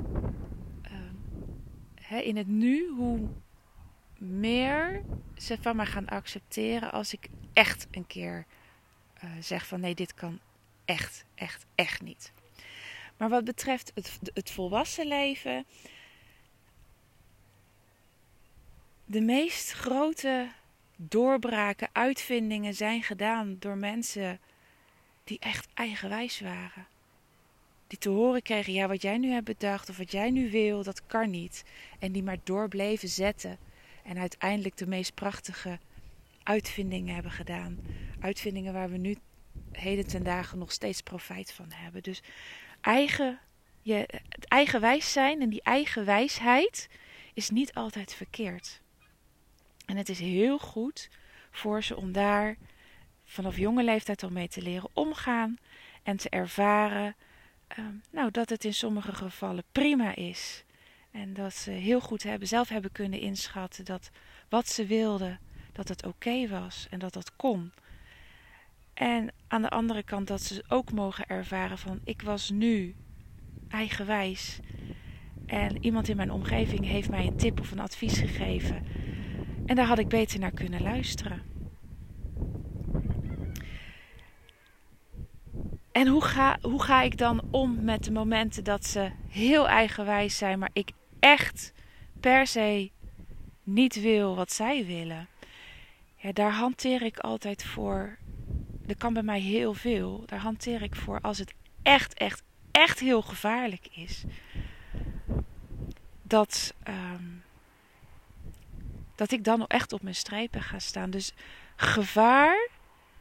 uh, 2.12 2.28
in 2.28 2.38
het 2.38 2.48
nu, 2.48 2.90
hoe 2.98 3.28
meer 4.18 5.02
ze 5.36 5.58
van 5.62 5.76
me 5.76 5.86
gaan 5.86 6.08
accepteren 6.08 6.92
als 6.92 7.14
ik 7.14 7.28
echt 7.54 7.88
een 7.92 8.08
keer 8.08 8.46
uh, 9.24 9.30
zeg 9.40 9.68
van 9.68 9.80
nee, 9.80 9.96
dit 9.96 10.14
kan 10.14 10.40
echt, 10.86 11.26
echt, 11.36 11.66
echt 11.76 12.02
niet. 12.02 12.34
Maar 13.18 13.30
wat 13.30 13.44
betreft 13.44 13.92
het, 13.96 14.20
het 14.34 14.52
volwassen 14.52 15.08
leven, 15.08 15.66
de 19.06 19.22
meest 19.22 19.72
grote 19.72 20.52
doorbraken, 20.96 21.90
uitvindingen 21.92 22.74
zijn 22.74 23.04
gedaan 23.04 23.56
door 23.60 23.78
mensen 23.78 24.40
die 25.24 25.40
echt 25.40 25.68
eigenwijs 25.74 26.40
waren. 26.40 26.88
Die 27.88 27.98
te 27.98 28.10
horen 28.10 28.42
kregen, 28.42 28.74
ja, 28.74 28.88
wat 28.88 29.02
jij 29.02 29.18
nu 29.18 29.32
hebt 29.32 29.46
bedacht 29.46 29.90
of 29.90 29.98
wat 29.98 30.12
jij 30.12 30.32
nu 30.32 30.52
wil, 30.52 30.84
dat 30.84 31.06
kan 31.06 31.30
niet. 31.30 31.64
En 32.00 32.12
die 32.12 32.24
maar 32.24 32.38
door 32.44 32.68
bleven 32.68 33.10
zetten. 33.10 33.58
En 34.04 34.18
uiteindelijk 34.18 34.78
de 34.78 34.88
meest 34.88 35.14
prachtige 35.14 35.80
uitvindingen 36.44 37.14
hebben 37.14 37.32
gedaan. 37.32 37.80
Uitvindingen 38.20 38.74
waar 38.74 38.90
we 38.90 38.98
nu 38.98 39.18
heden 39.72 40.08
ten 40.08 40.24
dagen 40.24 40.58
nog 40.58 40.72
steeds 40.72 41.02
profijt 41.02 41.52
van 41.52 41.72
hebben. 41.72 42.04
Dus 42.04 42.24
eigen, 42.82 43.40
je, 43.82 43.96
het 44.30 44.46
eigenwijs 44.48 45.12
zijn 45.12 45.42
en 45.42 45.50
die 45.50 45.62
eigen 45.62 46.06
wijsheid 46.06 46.90
is 47.34 47.50
niet 47.50 47.74
altijd 47.74 48.14
verkeerd. 48.14 48.82
En 49.86 49.98
het 49.98 50.10
is 50.10 50.20
heel 50.20 50.58
goed 50.58 51.10
voor 51.52 51.84
ze 51.84 51.96
om 51.96 52.12
daar 52.12 52.58
vanaf 53.24 53.58
jonge 53.58 53.84
leeftijd 53.84 54.24
al 54.24 54.30
mee 54.30 54.48
te 54.48 54.62
leren 54.62 54.90
omgaan 54.94 55.58
en 56.04 56.18
te 56.18 56.30
ervaren 56.30 57.16
uh, 57.80 57.86
nou, 58.12 58.32
dat 58.32 58.50
het 58.50 58.66
in 58.66 58.74
sommige 58.74 59.14
gevallen 59.14 59.64
prima 59.72 60.16
is. 60.16 60.64
En 61.12 61.34
dat 61.34 61.54
ze 61.54 61.72
heel 61.72 62.02
goed 62.02 62.24
hebben, 62.24 62.48
zelf 62.48 62.70
hebben 62.70 62.92
kunnen 62.92 63.20
inschatten 63.20 63.86
dat 63.86 64.10
wat 64.50 64.68
ze 64.68 64.86
wilden, 64.86 65.40
dat 65.72 65.88
het 65.88 66.06
oké 66.06 66.48
was 66.48 66.88
en 66.90 67.00
dat 67.00 67.14
dat 67.14 67.36
kon. 67.36 67.72
En 68.94 69.34
aan 69.48 69.62
de 69.62 69.70
andere 69.70 70.04
kant 70.04 70.28
dat 70.28 70.42
ze 70.42 70.64
ook 70.68 70.92
mogen 70.92 71.28
ervaren 71.28 71.78
van 71.78 72.00
ik 72.04 72.22
was 72.22 72.50
nu 72.50 72.96
eigenwijs. 73.70 74.60
En 75.46 75.86
iemand 75.86 76.08
in 76.08 76.16
mijn 76.16 76.32
omgeving 76.32 76.86
heeft 76.86 77.10
mij 77.10 77.26
een 77.26 77.38
tip 77.38 77.60
of 77.60 77.72
een 77.72 77.80
advies 77.80 78.18
gegeven. 78.18 78.86
En 79.66 79.76
daar 79.76 79.86
had 79.86 80.00
ik 80.00 80.08
beter 80.08 80.40
naar 80.40 80.52
kunnen 80.52 80.82
luisteren. 80.82 81.42
En 85.92 86.08
hoe 86.08 86.24
ga, 86.24 86.58
hoe 86.62 86.84
ga 86.84 87.02
ik 87.02 87.18
dan 87.18 87.42
om 87.52 87.84
met 87.84 88.04
de 88.04 88.12
momenten 88.12 88.64
dat 88.64 88.86
ze 88.86 89.12
heel 89.28 89.68
eigenwijs 89.68 90.38
zijn, 90.38 90.60
maar 90.60 90.70
ik 90.74 90.92
echt 91.20 91.74
per 92.20 92.48
se 92.48 92.92
niet 93.64 94.02
wil 94.02 94.36
wat 94.36 94.52
zij 94.52 94.86
willen? 94.86 95.28
Ja, 96.16 96.32
daar 96.32 96.52
hanteer 96.52 97.02
ik 97.02 97.20
altijd 97.20 97.64
voor. 97.64 98.18
Er 98.88 98.98
kan 98.98 99.14
bij 99.14 99.24
mij 99.24 99.40
heel 99.40 99.74
veel. 99.74 100.24
Daar 100.26 100.40
hanteer 100.40 100.82
ik 100.82 100.96
voor 100.96 101.22
als 101.22 101.38
het 101.38 101.54
echt, 101.82 102.14
echt, 102.14 102.44
echt 102.72 103.00
heel 103.00 103.22
gevaarlijk 103.22 103.88
is. 103.92 104.24
Dat. 106.24 106.74
Um, 106.88 107.44
dat 109.16 109.32
ik 109.32 109.44
dan 109.44 109.68
echt 109.68 109.94
op 109.94 110.02
mijn 110.02 110.16
strijpen 110.16 110.62
ga 110.62 110.80
staan. 110.80 111.10
Dus 111.10 111.34
gevaar, 111.76 112.70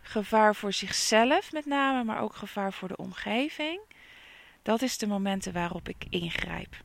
gevaar 0.03 0.55
voor 0.55 0.73
zichzelf 0.73 1.53
met 1.53 1.67
name, 1.67 2.05
maar 2.05 2.21
ook 2.21 2.35
gevaar 2.35 2.73
voor 2.73 2.89
de 2.89 2.97
omgeving. 2.97 3.81
Dat 4.63 4.83
is 4.83 4.99
de 4.99 5.07
momenten 5.07 5.53
waarop 5.53 5.89
ik 5.89 6.07
ingrijp. 6.09 6.77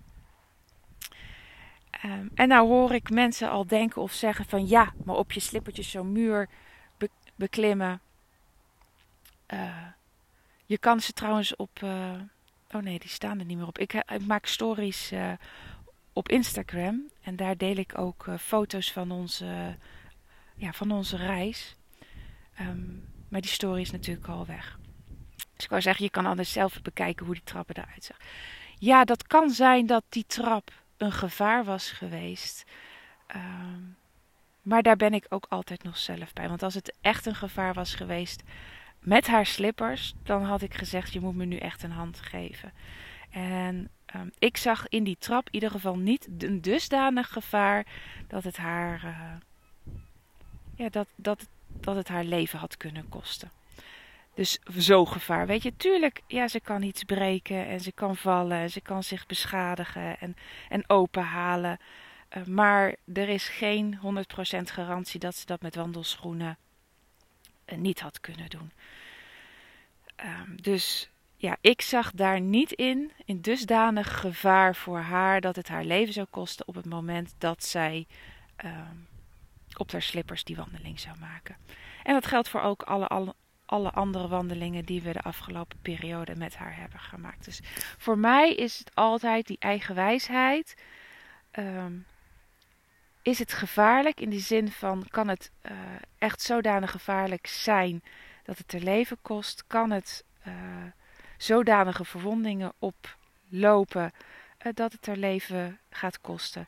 Um, 2.06 2.32
en 2.36 2.48
nou 2.48 2.68
hoor 2.68 2.94
ik 2.94 3.10
mensen 3.10 3.50
al 3.50 3.68
denken 3.68 4.02
of 4.02 4.12
zeggen 4.12 4.46
van 4.46 4.68
ja, 4.68 4.94
maar 5.04 5.16
op 5.16 5.32
je 5.32 5.40
slippertjes 5.40 5.92
zo'n 5.92 6.12
muur 6.12 6.50
beklimmen. 7.36 8.02
Uh, 9.54 9.86
je 10.66 10.78
kan 10.78 11.02
ze 11.02 11.14
trouwens 11.14 11.56
op. 11.56 11.82
Uh, 11.84 12.12
oh 12.72 12.82
nee, 12.82 13.00
die 13.00 13.10
staan 13.10 13.40
er 13.40 13.46
niet 13.46 13.58
meer 13.58 13.68
op. 13.68 13.78
Ik, 13.78 13.94
ik 13.94 14.26
maak 14.26 14.46
stories 14.46 15.12
op 16.20 16.30
Instagram. 16.30 17.10
En 17.22 17.36
daar 17.36 17.58
deel 17.58 17.76
ik 17.76 17.98
ook 17.98 18.26
uh, 18.28 18.38
foto's 18.38 18.92
van 18.92 19.12
onze, 19.12 19.78
ja, 20.56 20.72
van 20.72 20.92
onze 20.92 21.18
reis. 21.18 21.76
Um, 22.62 23.08
maar 23.30 23.42
die 23.42 23.50
story 23.50 23.82
is 23.82 23.92
natuurlijk 23.92 24.28
al 24.28 24.46
weg. 24.46 24.80
Dus 25.56 25.64
ik 25.64 25.70
wou 25.70 25.82
zeggen, 25.82 26.04
je 26.04 26.12
kan 26.12 26.26
anders 26.26 26.52
zelf 26.52 26.82
bekijken 26.82 27.26
hoe 27.26 27.36
die 27.36 27.44
trappen 27.44 27.76
eruit 27.76 28.04
zag. 28.04 28.18
Ja, 28.78 29.04
dat 29.04 29.28
kan 29.28 29.50
zijn 29.50 29.86
dat 29.86 30.04
die 30.10 30.26
trap 30.28 30.72
een 30.98 31.12
gevaar 31.12 31.64
was 31.64 31.92
geweest. 31.92 32.64
Um, 33.36 33.98
maar 34.62 34.84
daar 34.84 34.96
ben 34.96 35.14
ik 35.14 35.26
ook 35.30 35.46
altijd 35.50 35.84
nog 35.84 35.98
zelf 35.98 36.34
bij. 36.34 36.50
Want 36.50 36.64
als 36.64 36.74
het 36.74 36.94
echt 37.02 37.26
een 37.26 37.36
gevaar 37.36 37.74
was 37.74 37.96
geweest 37.96 38.44
met 39.00 39.28
haar 39.28 39.46
slippers, 39.46 40.14
dan 40.24 40.44
had 40.44 40.62
ik 40.62 40.74
gezegd: 40.74 41.14
je 41.14 41.20
moet 41.20 41.36
me 41.36 41.46
nu 41.46 41.58
echt 41.58 41.84
een 41.84 41.92
hand 41.92 42.22
geven. 42.22 42.74
En 43.30 43.90
um, 44.16 44.32
ik 44.40 44.58
zag 44.58 44.88
in 44.88 45.04
die 45.04 45.18
trap 45.20 45.46
in 45.46 45.54
ieder 45.54 45.72
geval 45.72 45.98
niet 45.98 46.28
een 46.38 46.62
dusdanig 46.62 47.30
gevaar 47.30 47.86
dat 48.28 48.44
het 48.44 48.58
haar, 48.58 49.04
uh, 49.04 49.94
ja, 50.76 50.90
dat, 50.90 51.08
dat, 51.16 51.48
dat 51.68 51.96
het 51.96 52.08
haar 52.08 52.24
leven 52.24 52.60
had 52.60 52.78
kunnen 52.78 53.10
kosten. 53.10 53.52
Dus 54.34 54.60
zo 54.78 55.06
gevaar, 55.06 55.48
weet 55.48 55.64
je. 55.64 55.76
Tuurlijk, 55.78 56.22
ja, 56.28 56.48
ze 56.48 56.60
kan 56.60 56.82
iets 56.82 57.04
breken 57.04 57.68
en 57.68 57.80
ze 57.80 57.92
kan 57.92 58.18
vallen 58.18 58.58
en 58.58 58.70
ze 58.70 58.82
kan 58.82 59.04
zich 59.04 59.26
beschadigen 59.26 60.20
en, 60.20 60.36
en 60.70 60.90
openhalen. 60.90 61.80
Uh, 62.38 62.46
maar 62.46 62.96
er 63.14 63.30
is 63.30 63.48
geen 63.48 64.00
100% 64.00 64.02
garantie 64.64 65.20
dat 65.20 65.36
ze 65.36 65.46
dat 65.46 65.62
met 65.62 65.76
wandelschoenen 65.76 66.58
uh, 67.66 67.78
niet 67.78 68.00
had 68.00 68.20
kunnen 68.20 68.50
doen. 68.50 68.72
Um, 70.26 70.62
dus 70.62 71.10
ja, 71.42 71.58
ik 71.62 71.82
zag 71.82 72.12
daar 72.12 72.42
niet 72.42 72.72
in, 72.72 73.12
in 73.26 73.42
dusdanig 73.42 74.20
gevaar 74.20 74.76
voor 74.76 75.00
haar 75.00 75.42
dat 75.42 75.56
het 75.56 75.68
haar 75.68 75.84
leven 75.84 76.14
zou 76.14 76.28
kosten 76.30 76.68
op 76.68 76.76
het 76.76 76.86
moment 76.86 77.36
dat 77.38 77.64
zij 77.64 78.08
um, 78.66 79.08
op 79.78 79.92
haar 79.92 80.02
slippers 80.02 80.44
die 80.44 80.56
wandeling 80.56 81.00
zou 81.00 81.18
maken. 81.20 81.56
En 82.04 82.14
dat 82.14 82.26
geldt 82.26 82.50
voor 82.50 82.62
ook 82.62 82.84
alle, 82.84 83.34
alle, 83.66 83.92
andere 83.92 84.28
wandelingen 84.28 84.86
die 84.86 85.02
we 85.02 85.14
de 85.14 85.22
afgelopen 85.22 85.78
periode 85.82 86.36
met 86.36 86.56
haar 86.56 86.76
hebben 86.76 87.00
gemaakt. 87.00 87.46
Dus 87.46 87.60
voor 87.98 88.18
mij 88.18 88.54
is 88.54 88.78
het 88.78 88.92
altijd 88.94 89.48
die 89.48 89.60
eigen 89.60 89.96
wijsheid. 89.96 90.76
Um, 91.52 92.06
is 93.22 93.40
het 93.40 93.54
gevaarlijk 93.54 94.20
in 94.20 94.30
die 94.30 94.40
zin 94.40 94.72
van 94.72 95.06
kan 95.10 95.28
het 95.28 95.52
uh, 95.62 95.72
echt 96.18 96.42
zodanig 96.42 96.92
gevaarlijk 96.92 97.48
zijn 97.48 98.04
dat 98.44 98.58
het 98.58 98.74
er 98.74 98.82
leven 98.82 99.18
kost? 99.22 99.64
Kan 99.68 99.92
het 99.92 100.24
uh, 100.48 100.54
zodanige 101.40 102.06
verwondingen 102.06 102.74
oplopen 102.80 104.12
uh, 104.66 104.74
dat 104.74 104.92
het 104.92 105.08
er 105.08 105.18
leven 105.18 105.80
gaat 105.90 106.22
kosten? 106.22 106.68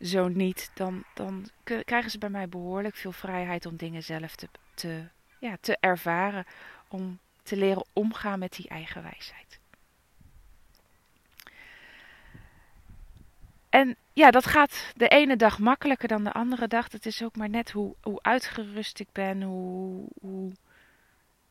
Zo 0.00 0.28
niet, 0.28 0.70
dan, 0.74 1.04
dan 1.14 1.48
krijgen 1.84 2.10
ze 2.10 2.18
bij 2.18 2.30
mij 2.30 2.48
behoorlijk 2.48 2.96
veel 2.96 3.12
vrijheid 3.12 3.66
om 3.66 3.76
dingen 3.76 4.02
zelf 4.02 4.36
te, 4.36 4.48
te, 4.74 5.04
ja, 5.40 5.56
te 5.60 5.76
ervaren. 5.80 6.46
Om 6.88 7.18
te 7.42 7.56
leren 7.56 7.84
omgaan 7.92 8.38
met 8.38 8.52
die 8.52 8.68
eigen 8.68 9.02
wijsheid. 9.02 9.58
En 13.68 13.96
ja, 14.12 14.30
dat 14.30 14.46
gaat 14.46 14.92
de 14.96 15.08
ene 15.08 15.36
dag 15.36 15.58
makkelijker 15.58 16.08
dan 16.08 16.24
de 16.24 16.32
andere 16.32 16.68
dag. 16.68 16.92
Het 16.92 17.06
is 17.06 17.22
ook 17.22 17.36
maar 17.36 17.48
net 17.48 17.70
hoe, 17.70 17.94
hoe 18.00 18.22
uitgerust 18.22 19.00
ik 19.00 19.08
ben, 19.12 19.42
hoe, 19.42 20.06
hoe, 20.20 20.52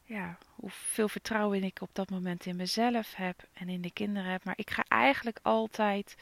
ja, 0.09 0.37
hoeveel 0.55 1.09
vertrouwen 1.09 1.63
ik 1.63 1.81
op 1.81 1.89
dat 1.93 2.09
moment 2.09 2.45
in 2.45 2.55
mezelf 2.55 3.15
heb 3.15 3.47
en 3.53 3.69
in 3.69 3.81
de 3.81 3.91
kinderen 3.91 4.31
heb. 4.31 4.43
Maar 4.43 4.57
ik 4.57 4.69
ga 4.69 4.83
eigenlijk 4.87 5.39
altijd, 5.41 6.15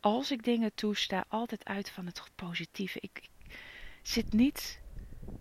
als 0.00 0.30
ik 0.30 0.44
dingen 0.44 0.74
toesta, 0.74 1.24
altijd 1.28 1.64
uit 1.64 1.90
van 1.90 2.06
het 2.06 2.22
positieve. 2.34 2.98
Ik, 3.00 3.20
ik 3.22 3.56
zit 4.02 4.32
niet, 4.32 4.80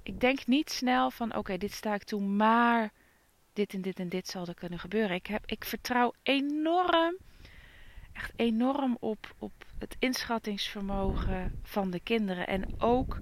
ik 0.03 0.19
denk 0.19 0.45
niet 0.45 0.69
snel 0.69 1.11
van 1.11 1.35
oké, 1.35 1.57
dit 1.57 1.71
sta 1.71 1.93
ik 1.93 2.03
toe, 2.03 2.21
maar 2.21 2.91
dit 3.53 3.73
en 3.73 3.81
dit 3.81 3.99
en 3.99 4.09
dit 4.09 4.27
zal 4.27 4.47
er 4.47 4.53
kunnen 4.53 4.79
gebeuren. 4.79 5.15
Ik, 5.15 5.27
heb, 5.27 5.43
ik 5.45 5.65
vertrouw 5.65 6.13
enorm, 6.23 7.17
echt 8.13 8.31
enorm 8.35 8.97
op, 8.99 9.35
op 9.37 9.65
het 9.79 9.95
inschattingsvermogen 9.99 11.59
van 11.63 11.91
de 11.91 11.99
kinderen. 11.99 12.47
En 12.47 12.81
ook, 12.81 13.19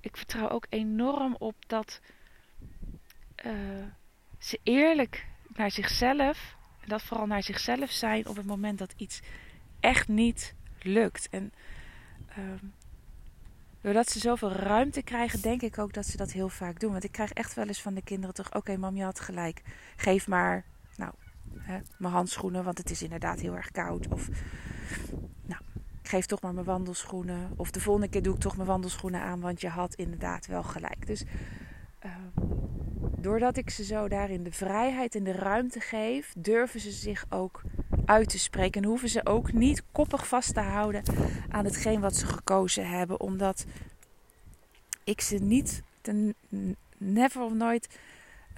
ik 0.00 0.16
vertrouw 0.16 0.48
ook 0.48 0.66
enorm 0.68 1.36
op 1.38 1.54
dat 1.66 2.00
uh, 3.46 3.52
ze 4.38 4.60
eerlijk 4.62 5.26
naar 5.54 5.70
zichzelf, 5.70 6.56
en 6.80 6.88
dat 6.88 7.02
vooral 7.02 7.26
naar 7.26 7.42
zichzelf 7.42 7.90
zijn 7.90 8.26
op 8.26 8.36
het 8.36 8.46
moment 8.46 8.78
dat 8.78 8.94
iets 8.96 9.20
echt 9.80 10.08
niet 10.08 10.54
lukt. 10.82 11.28
En 11.30 11.52
uh, 12.38 12.44
doordat 13.80 14.10
ze 14.10 14.18
zoveel 14.18 14.52
ruimte 14.52 15.02
krijgen, 15.02 15.40
denk 15.40 15.62
ik 15.62 15.78
ook 15.78 15.92
dat 15.92 16.06
ze 16.06 16.16
dat 16.16 16.32
heel 16.32 16.48
vaak 16.48 16.80
doen. 16.80 16.92
Want 16.92 17.04
ik 17.04 17.12
krijg 17.12 17.32
echt 17.32 17.54
wel 17.54 17.66
eens 17.66 17.82
van 17.82 17.94
de 17.94 18.02
kinderen 18.02 18.34
terug: 18.34 18.48
Oké, 18.48 18.58
okay, 18.58 18.76
mam, 18.76 18.96
je 18.96 19.04
had 19.04 19.20
gelijk. 19.20 19.62
Geef 19.96 20.26
maar, 20.26 20.64
nou, 20.96 21.12
hè, 21.58 21.78
mijn 21.98 22.12
handschoenen, 22.12 22.64
want 22.64 22.78
het 22.78 22.90
is 22.90 23.02
inderdaad 23.02 23.40
heel 23.40 23.56
erg 23.56 23.70
koud. 23.70 24.08
Of, 24.08 24.28
nou, 25.46 25.62
geef 26.02 26.26
toch 26.26 26.40
maar 26.40 26.54
mijn 26.54 26.66
wandelschoenen. 26.66 27.52
Of 27.56 27.70
de 27.70 27.80
volgende 27.80 28.08
keer 28.08 28.22
doe 28.22 28.34
ik 28.34 28.40
toch 28.40 28.56
mijn 28.56 28.68
wandelschoenen 28.68 29.20
aan, 29.20 29.40
want 29.40 29.60
je 29.60 29.68
had 29.68 29.94
inderdaad 29.94 30.46
wel 30.46 30.62
gelijk. 30.62 31.06
Dus 31.06 31.24
uh, 32.04 32.12
doordat 33.20 33.56
ik 33.56 33.70
ze 33.70 33.84
zo 33.84 34.08
daarin 34.08 34.42
de 34.42 34.52
vrijheid 34.52 35.14
en 35.14 35.24
de 35.24 35.32
ruimte 35.32 35.80
geef, 35.80 36.32
durven 36.36 36.80
ze 36.80 36.90
zich 36.90 37.24
ook 37.28 37.62
uit 38.04 38.28
te 38.28 38.38
spreken. 38.38 38.82
En 38.82 38.88
hoeven 38.88 39.08
ze 39.08 39.26
ook 39.26 39.52
niet 39.52 39.82
koppig 39.92 40.28
vast 40.28 40.54
te 40.54 40.60
houden 40.60 41.02
aan 41.48 41.64
hetgeen 41.64 42.00
wat 42.00 42.16
ze 42.16 42.26
gekozen 42.26 42.88
hebben. 42.88 43.20
Omdat 43.20 43.64
ik 45.04 45.20
ze 45.20 45.36
niet, 45.36 45.82
ten, 46.00 46.34
never 46.96 47.42
of 47.42 47.52
nooit, 47.52 47.98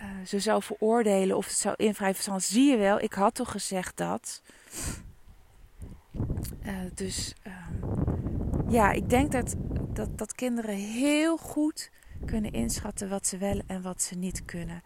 uh, 0.00 0.06
zo 0.26 0.38
zou 0.38 0.62
veroordelen 0.62 1.36
of 1.36 1.46
het 1.46 1.56
zou 1.56 1.74
invrijven 1.76 2.24
van 2.24 2.40
zie 2.40 2.70
je 2.70 2.76
wel, 2.76 3.00
ik 3.00 3.12
had 3.12 3.34
toch 3.34 3.50
gezegd 3.50 3.96
dat. 3.96 4.42
Uh, 6.66 6.76
dus 6.94 7.34
uh, 7.46 7.52
ja, 8.68 8.90
ik 8.90 9.10
denk 9.10 9.32
dat, 9.32 9.54
dat, 9.92 10.18
dat 10.18 10.34
kinderen 10.34 10.74
heel 10.74 11.36
goed 11.36 11.90
kunnen 12.24 12.52
inschatten 12.52 13.08
wat 13.08 13.26
ze 13.26 13.38
wel 13.38 13.62
en 13.66 13.82
wat 13.82 14.02
ze 14.02 14.14
niet 14.14 14.44
kunnen. 14.44 14.82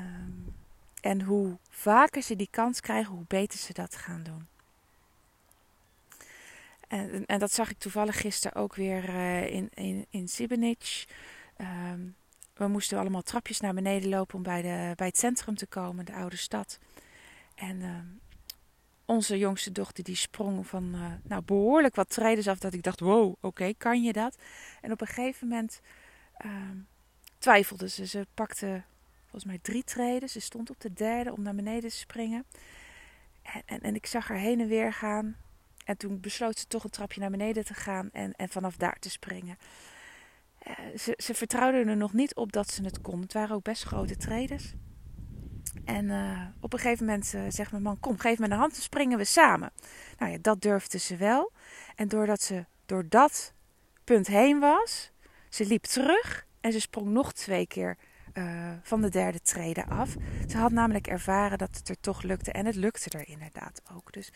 Um, 0.00 0.54
en 1.00 1.22
hoe 1.22 1.58
vaker 1.68 2.22
ze 2.22 2.36
die 2.36 2.48
kans 2.50 2.80
krijgen, 2.80 3.14
hoe 3.14 3.24
beter 3.28 3.58
ze 3.58 3.72
dat 3.72 3.96
gaan 3.96 4.22
doen. 4.22 4.46
En, 6.88 7.26
en 7.26 7.38
dat 7.38 7.52
zag 7.52 7.70
ik 7.70 7.78
toevallig 7.78 8.20
gisteren 8.20 8.62
ook 8.62 8.74
weer 8.74 9.08
uh, 9.08 9.50
in, 9.50 9.68
in, 9.74 10.06
in 10.10 10.28
Sibenic. 10.28 11.04
Um, 11.58 12.14
we 12.54 12.68
moesten 12.68 12.98
allemaal 12.98 13.22
trapjes 13.22 13.60
naar 13.60 13.74
beneden 13.74 14.08
lopen 14.08 14.34
om 14.34 14.42
bij, 14.42 14.62
de, 14.62 14.92
bij 14.96 15.06
het 15.06 15.18
centrum 15.18 15.54
te 15.54 15.66
komen, 15.66 16.04
de 16.04 16.14
oude 16.14 16.36
stad. 16.36 16.78
En 17.54 17.80
uh, 17.80 17.96
onze 19.04 19.38
jongste 19.38 19.72
dochter 19.72 20.04
die 20.04 20.16
sprong 20.16 20.66
van 20.66 20.94
uh, 20.94 21.12
nou, 21.22 21.42
behoorlijk 21.42 21.94
wat 21.94 22.10
treden 22.10 22.52
af 22.52 22.58
dat 22.58 22.74
ik 22.74 22.82
dacht, 22.82 23.00
wow, 23.00 23.34
oké, 23.40 23.72
kan 23.78 24.02
je 24.02 24.12
dat? 24.12 24.36
En 24.80 24.92
op 24.92 25.00
een 25.00 25.06
gegeven 25.06 25.48
moment 25.48 25.80
uh, 26.44 26.52
twijfelde 27.38 27.88
ze. 27.88 28.06
Ze 28.06 28.26
pakte 28.34 28.82
volgens 29.22 29.44
mij 29.44 29.58
drie 29.62 29.84
treden. 29.84 30.28
Ze 30.28 30.40
stond 30.40 30.70
op 30.70 30.80
de 30.80 30.92
derde 30.92 31.32
om 31.32 31.42
naar 31.42 31.54
beneden 31.54 31.90
te 31.90 31.96
springen. 31.96 32.44
En, 33.42 33.62
en, 33.66 33.80
en, 33.80 33.94
ik 33.94 34.06
zag 34.06 34.28
haar 34.28 34.38
heen 34.38 34.60
en 34.60 34.68
weer 34.68 34.92
gaan. 34.92 35.36
En 35.84 35.96
toen 35.96 36.20
besloot 36.20 36.58
ze 36.58 36.66
toch 36.66 36.84
een 36.84 36.90
trapje 36.90 37.20
naar 37.20 37.30
beneden 37.30 37.64
te 37.64 37.74
gaan 37.74 38.10
en, 38.12 38.32
en 38.32 38.48
vanaf 38.48 38.76
daar 38.76 38.98
te 38.98 39.10
springen. 39.10 39.58
Uh, 40.68 40.98
ze, 40.98 41.14
ze 41.16 41.34
vertrouwde 41.34 41.78
er 41.78 41.96
nog 41.96 42.12
niet 42.12 42.34
op 42.34 42.52
dat 42.52 42.70
ze 42.70 42.82
het 42.82 43.00
kon. 43.00 43.20
Het 43.20 43.32
waren 43.32 43.56
ook 43.56 43.62
best 43.62 43.82
grote 43.82 44.16
treders. 44.16 44.74
En 45.84 46.04
uh, 46.04 46.46
op 46.60 46.72
een 46.72 46.78
gegeven 46.78 47.06
moment 47.06 47.32
uh, 47.34 47.42
zegt 47.48 47.70
mijn 47.70 47.82
man: 47.82 48.00
Kom, 48.00 48.18
geef 48.18 48.38
me 48.38 48.48
de 48.48 48.54
hand, 48.54 48.72
dan 48.72 48.82
springen 48.82 49.18
we 49.18 49.24
samen. 49.24 49.72
Nou 50.18 50.32
ja, 50.32 50.38
dat 50.40 50.62
durfde 50.62 50.98
ze 50.98 51.16
wel. 51.16 51.52
En 51.94 52.08
doordat 52.08 52.42
ze 52.42 52.64
door 52.86 53.08
dat 53.08 53.52
punt 54.04 54.26
heen 54.26 54.58
was, 54.58 55.10
ze 55.50 55.66
liep 55.66 55.82
terug 55.82 56.46
en 56.60 56.72
ze 56.72 56.80
sprong 56.80 57.08
nog 57.08 57.32
twee 57.32 57.66
keer 57.66 57.96
uh, 58.34 58.72
van 58.82 59.00
de 59.00 59.08
derde 59.08 59.40
trede 59.40 59.86
af. 59.86 60.14
Ze 60.48 60.56
had 60.56 60.72
namelijk 60.72 61.06
ervaren 61.06 61.58
dat 61.58 61.76
het 61.76 61.88
er 61.88 62.00
toch 62.00 62.22
lukte 62.22 62.52
en 62.52 62.66
het 62.66 62.74
lukte 62.74 63.18
er 63.18 63.28
inderdaad 63.28 63.82
ook. 63.92 64.12
Dus 64.12 64.32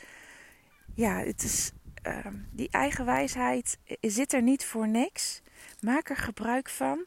ja, 0.95 1.19
het 1.19 1.43
is, 1.43 1.73
uh, 2.07 2.27
die 2.51 2.69
eigen 2.71 3.05
wijsheid 3.05 3.79
zit 4.01 4.33
er 4.33 4.43
niet 4.43 4.65
voor 4.65 4.89
niks. 4.89 5.43
Maak 5.81 6.09
er 6.11 6.17
gebruik 6.17 6.69
van. 6.69 7.07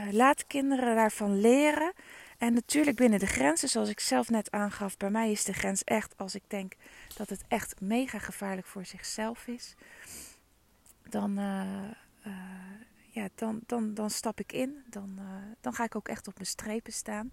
Uh, 0.00 0.12
laat 0.12 0.46
kinderen 0.46 0.94
daarvan 0.94 1.40
leren. 1.40 1.92
En 2.38 2.52
natuurlijk 2.54 2.96
binnen 2.96 3.18
de 3.18 3.26
grenzen, 3.26 3.68
zoals 3.68 3.88
ik 3.88 4.00
zelf 4.00 4.30
net 4.30 4.50
aangaf, 4.50 4.96
bij 4.96 5.10
mij 5.10 5.30
is 5.30 5.44
de 5.44 5.52
grens 5.52 5.84
echt 5.84 6.14
als 6.16 6.34
ik 6.34 6.42
denk 6.46 6.72
dat 7.16 7.28
het 7.28 7.44
echt 7.48 7.80
mega 7.80 8.18
gevaarlijk 8.18 8.66
voor 8.66 8.84
zichzelf 8.84 9.46
is. 9.46 9.74
Dan, 11.08 11.38
uh, 11.38 11.90
ja, 13.14 13.28
dan, 13.34 13.60
dan, 13.66 13.94
dan 13.94 14.10
stap 14.10 14.40
ik 14.40 14.52
in. 14.52 14.84
Dan, 14.86 15.16
uh, 15.18 15.26
dan 15.60 15.72
ga 15.72 15.84
ik 15.84 15.96
ook 15.96 16.08
echt 16.08 16.28
op 16.28 16.34
mijn 16.34 16.46
strepen 16.46 16.92
staan. 16.92 17.32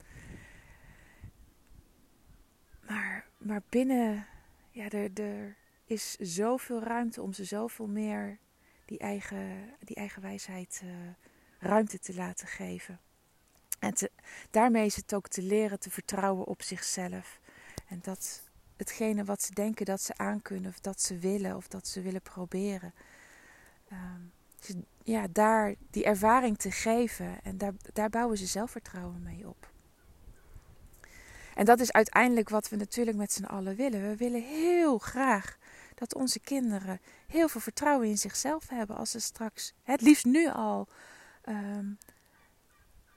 Maar, 2.88 3.28
maar 3.38 3.62
binnen, 3.70 4.28
ja, 4.72 4.90
er, 4.90 5.22
er 5.22 5.58
is 5.86 6.16
zoveel 6.16 6.84
ruimte 6.84 7.22
om 7.22 7.34
ze 7.34 7.44
zoveel 7.44 7.88
meer 7.88 8.38
die 8.86 9.00
eigen, 9.00 9.74
die 9.80 9.96
eigen 9.96 10.22
wijsheid 10.22 10.82
uh, 10.84 10.92
ruimte 11.60 12.00
te 12.00 12.14
laten 12.14 12.48
geven. 12.48 13.00
En 13.80 13.94
daarmee 14.50 14.86
is 14.86 14.96
het 14.96 15.14
ook 15.14 15.28
te 15.28 15.42
leren 15.42 15.80
te 15.80 15.92
vertrouwen 15.92 16.46
op 16.46 16.62
zichzelf. 16.62 17.40
En 17.88 18.00
dat 18.02 18.50
hetgene 18.78 19.24
wat 19.24 19.42
ze 19.42 19.54
denken 19.54 19.86
dat 19.86 20.02
ze 20.02 20.18
aankunnen, 20.18 20.72
of 20.72 20.80
dat 20.80 21.02
ze 21.02 21.18
willen, 21.18 21.56
of 21.56 21.68
dat 21.68 21.88
ze 21.88 22.02
willen 22.02 22.22
proberen. 22.22 22.94
Um, 23.92 24.32
ja, 25.04 25.28
daar 25.32 25.76
die 25.90 26.04
ervaring 26.04 26.58
te 26.58 26.72
geven. 26.72 27.40
En 27.44 27.58
daar, 27.58 27.74
daar 27.94 28.10
bouwen 28.10 28.38
ze 28.38 28.46
zelfvertrouwen 28.46 29.24
mee 29.24 29.48
op. 29.48 29.70
En 31.56 31.66
dat 31.66 31.80
is 31.80 31.92
uiteindelijk 31.92 32.50
wat 32.50 32.70
we 32.70 32.76
natuurlijk 32.76 33.18
met 33.18 33.34
z'n 33.34 33.44
allen 33.44 33.76
willen. 33.76 34.02
We 34.02 34.16
willen 34.16 34.44
heel 34.44 34.98
graag 34.98 35.58
dat 35.96 36.16
onze 36.16 36.40
kinderen 36.40 37.00
heel 37.28 37.48
veel 37.48 37.62
vertrouwen 37.62 38.08
in 38.08 38.18
zichzelf 38.18 38.70
hebben. 38.70 38.96
Als 38.96 39.12
ze 39.12 39.20
straks, 39.20 39.74
het 39.84 40.02
liefst 40.02 40.26
nu 40.26 40.50
al, 40.50 40.88
um, 41.46 41.98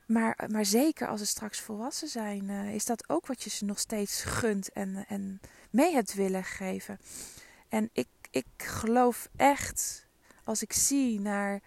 maar, 0.07 0.39
maar 0.51 0.65
zeker 0.65 1.09
als 1.09 1.21
ze 1.21 1.27
straks 1.27 1.61
volwassen 1.61 2.09
zijn, 2.09 2.49
uh, 2.49 2.75
is 2.75 2.85
dat 2.85 3.09
ook 3.09 3.27
wat 3.27 3.43
je 3.43 3.51
ze 3.51 3.65
nog 3.65 3.79
steeds 3.79 4.23
gunt 4.23 4.73
en, 4.73 5.05
en 5.09 5.41
mee 5.71 5.93
hebt 5.93 6.15
willen 6.15 6.45
geven. 6.45 7.01
En 7.69 7.91
ik, 7.93 8.09
ik 8.31 8.47
geloof 8.57 9.29
echt 9.37 10.04
als 10.45 10.63
ik 10.63 10.73
zie 10.73 11.21
naar, 11.21 11.61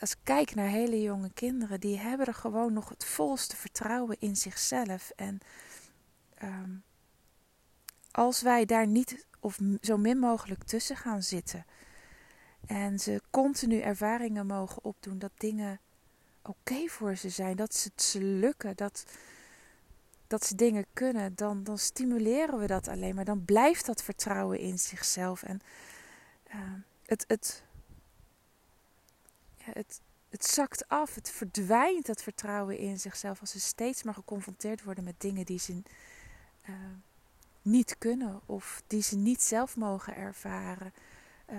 als 0.00 0.12
ik 0.12 0.18
kijk 0.22 0.54
naar 0.54 0.68
hele 0.68 1.02
jonge 1.02 1.30
kinderen, 1.34 1.80
die 1.80 1.98
hebben 1.98 2.26
er 2.26 2.34
gewoon 2.34 2.72
nog 2.72 2.88
het 2.88 3.04
volste 3.04 3.56
vertrouwen 3.56 4.16
in 4.20 4.36
zichzelf. 4.36 5.12
En 5.16 5.38
ehm, 6.34 6.70
als 8.10 8.42
wij 8.42 8.64
daar 8.64 8.86
niet 8.86 9.26
of 9.40 9.58
zo 9.80 9.96
min 9.96 10.18
mogelijk 10.18 10.64
tussen 10.64 10.96
gaan 10.96 11.22
zitten 11.22 11.66
en 12.66 12.98
ze 12.98 13.22
continu 13.30 13.80
ervaringen 13.80 14.46
mogen 14.46 14.84
opdoen 14.84 15.18
dat 15.18 15.32
dingen 15.36 15.80
oké 16.42 16.88
voor 16.88 17.16
ze 17.16 17.28
zijn, 17.28 17.56
dat 17.56 17.74
ze 17.74 17.88
het 17.92 18.02
ze 18.02 18.22
lukken, 18.22 18.76
dat, 18.76 19.04
dat 20.26 20.46
ze 20.46 20.54
dingen 20.54 20.86
kunnen, 20.92 21.34
dan, 21.34 21.64
dan 21.64 21.78
stimuleren 21.78 22.58
we 22.58 22.66
dat 22.66 22.88
alleen 22.88 23.14
maar. 23.14 23.24
Dan 23.24 23.44
blijft 23.44 23.86
dat 23.86 24.02
vertrouwen 24.02 24.58
in 24.58 24.78
zichzelf. 24.78 25.42
En 25.42 25.60
uh, 26.48 26.54
het, 27.06 27.24
het, 27.28 27.62
het, 29.72 30.00
het 30.28 30.44
zakt 30.44 30.88
af, 30.88 31.14
het 31.14 31.30
verdwijnt 31.30 32.06
dat 32.06 32.22
vertrouwen 32.22 32.78
in 32.78 32.98
zichzelf 32.98 33.40
als 33.40 33.50
ze 33.50 33.60
steeds 33.60 34.02
maar 34.02 34.14
geconfronteerd 34.14 34.82
worden 34.82 35.04
met 35.04 35.20
dingen 35.20 35.44
die 35.44 35.58
ze 35.58 35.82
uh, 36.68 36.74
niet 37.62 37.98
kunnen 37.98 38.40
of 38.46 38.82
die 38.86 39.02
ze 39.02 39.16
niet 39.16 39.42
zelf 39.42 39.76
mogen 39.76 40.16
ervaren. 40.16 40.92
Uh, 41.52 41.58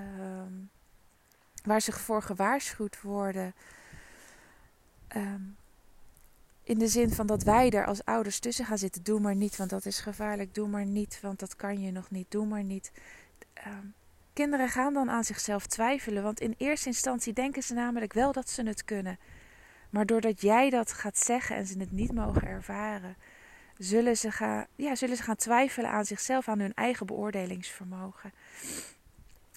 waar 1.64 1.82
ze 1.82 1.92
voor 1.92 2.22
gewaarschuwd 2.22 3.02
worden. 3.02 3.54
Um, 5.16 5.58
in 6.64 6.78
de 6.78 6.88
zin 6.88 7.12
van 7.12 7.28
dat 7.28 7.44
wij 7.44 7.70
er 7.70 7.86
als 7.86 8.06
ouders 8.06 8.40
tussen 8.40 8.66
gaan 8.66 8.78
zitten. 8.78 9.04
Doe 9.04 9.20
maar 9.20 9.36
niet, 9.36 9.58
want 9.58 9.70
dat 9.70 9.86
is 9.86 10.00
gevaarlijk. 10.00 10.54
Doe 10.54 10.68
maar 10.68 10.86
niet, 10.86 11.20
want 11.22 11.40
dat 11.40 11.56
kan 11.56 11.82
je 11.82 11.92
nog 11.92 12.10
niet. 12.10 12.32
Doe 12.32 12.46
maar 12.46 12.64
niet. 12.64 12.92
Kinderen 14.38 14.70
gaan 14.70 14.94
dan 14.94 15.10
aan 15.10 15.24
zichzelf 15.24 15.66
twijfelen. 15.66 16.24
Want 16.24 16.40
in 16.40 16.56
eerste 16.58 16.88
instantie 16.88 17.34
denken 17.34 17.64
ze 17.64 17.74
namelijk 17.74 18.14
wel 18.14 18.32
dat 18.32 18.50
ze 18.50 18.64
het 18.64 18.86
kunnen. 18.86 19.20
Maar 19.90 20.06
doordat 20.06 20.42
jij 20.42 20.70
dat 20.70 20.94
gaat 20.94 21.18
zeggen 21.18 21.56
en 21.56 21.66
ze 21.66 21.80
het 21.80 21.92
niet 21.92 22.14
mogen 22.14 22.48
ervaren, 22.48 23.16
zullen 23.78 24.18
ze 24.18 24.32
gaan, 24.32 24.66
ja, 24.76 24.96
zullen 24.96 25.18
ze 25.18 25.24
gaan 25.24 25.36
twijfelen 25.36 25.90
aan 25.90 26.06
zichzelf, 26.06 26.48
aan 26.48 26.60
hun 26.60 26.74
eigen 26.74 27.06
beoordelingsvermogen. 27.06 28.34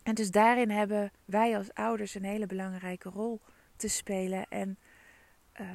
En 0.03 0.15
dus 0.15 0.31
daarin 0.31 0.71
hebben 0.71 1.13
wij 1.25 1.57
als 1.57 1.75
ouders 1.75 2.15
een 2.15 2.25
hele 2.25 2.47
belangrijke 2.47 3.09
rol 3.09 3.41
te 3.77 3.89
spelen. 3.89 4.47
En 4.49 4.79
uh, 5.61 5.67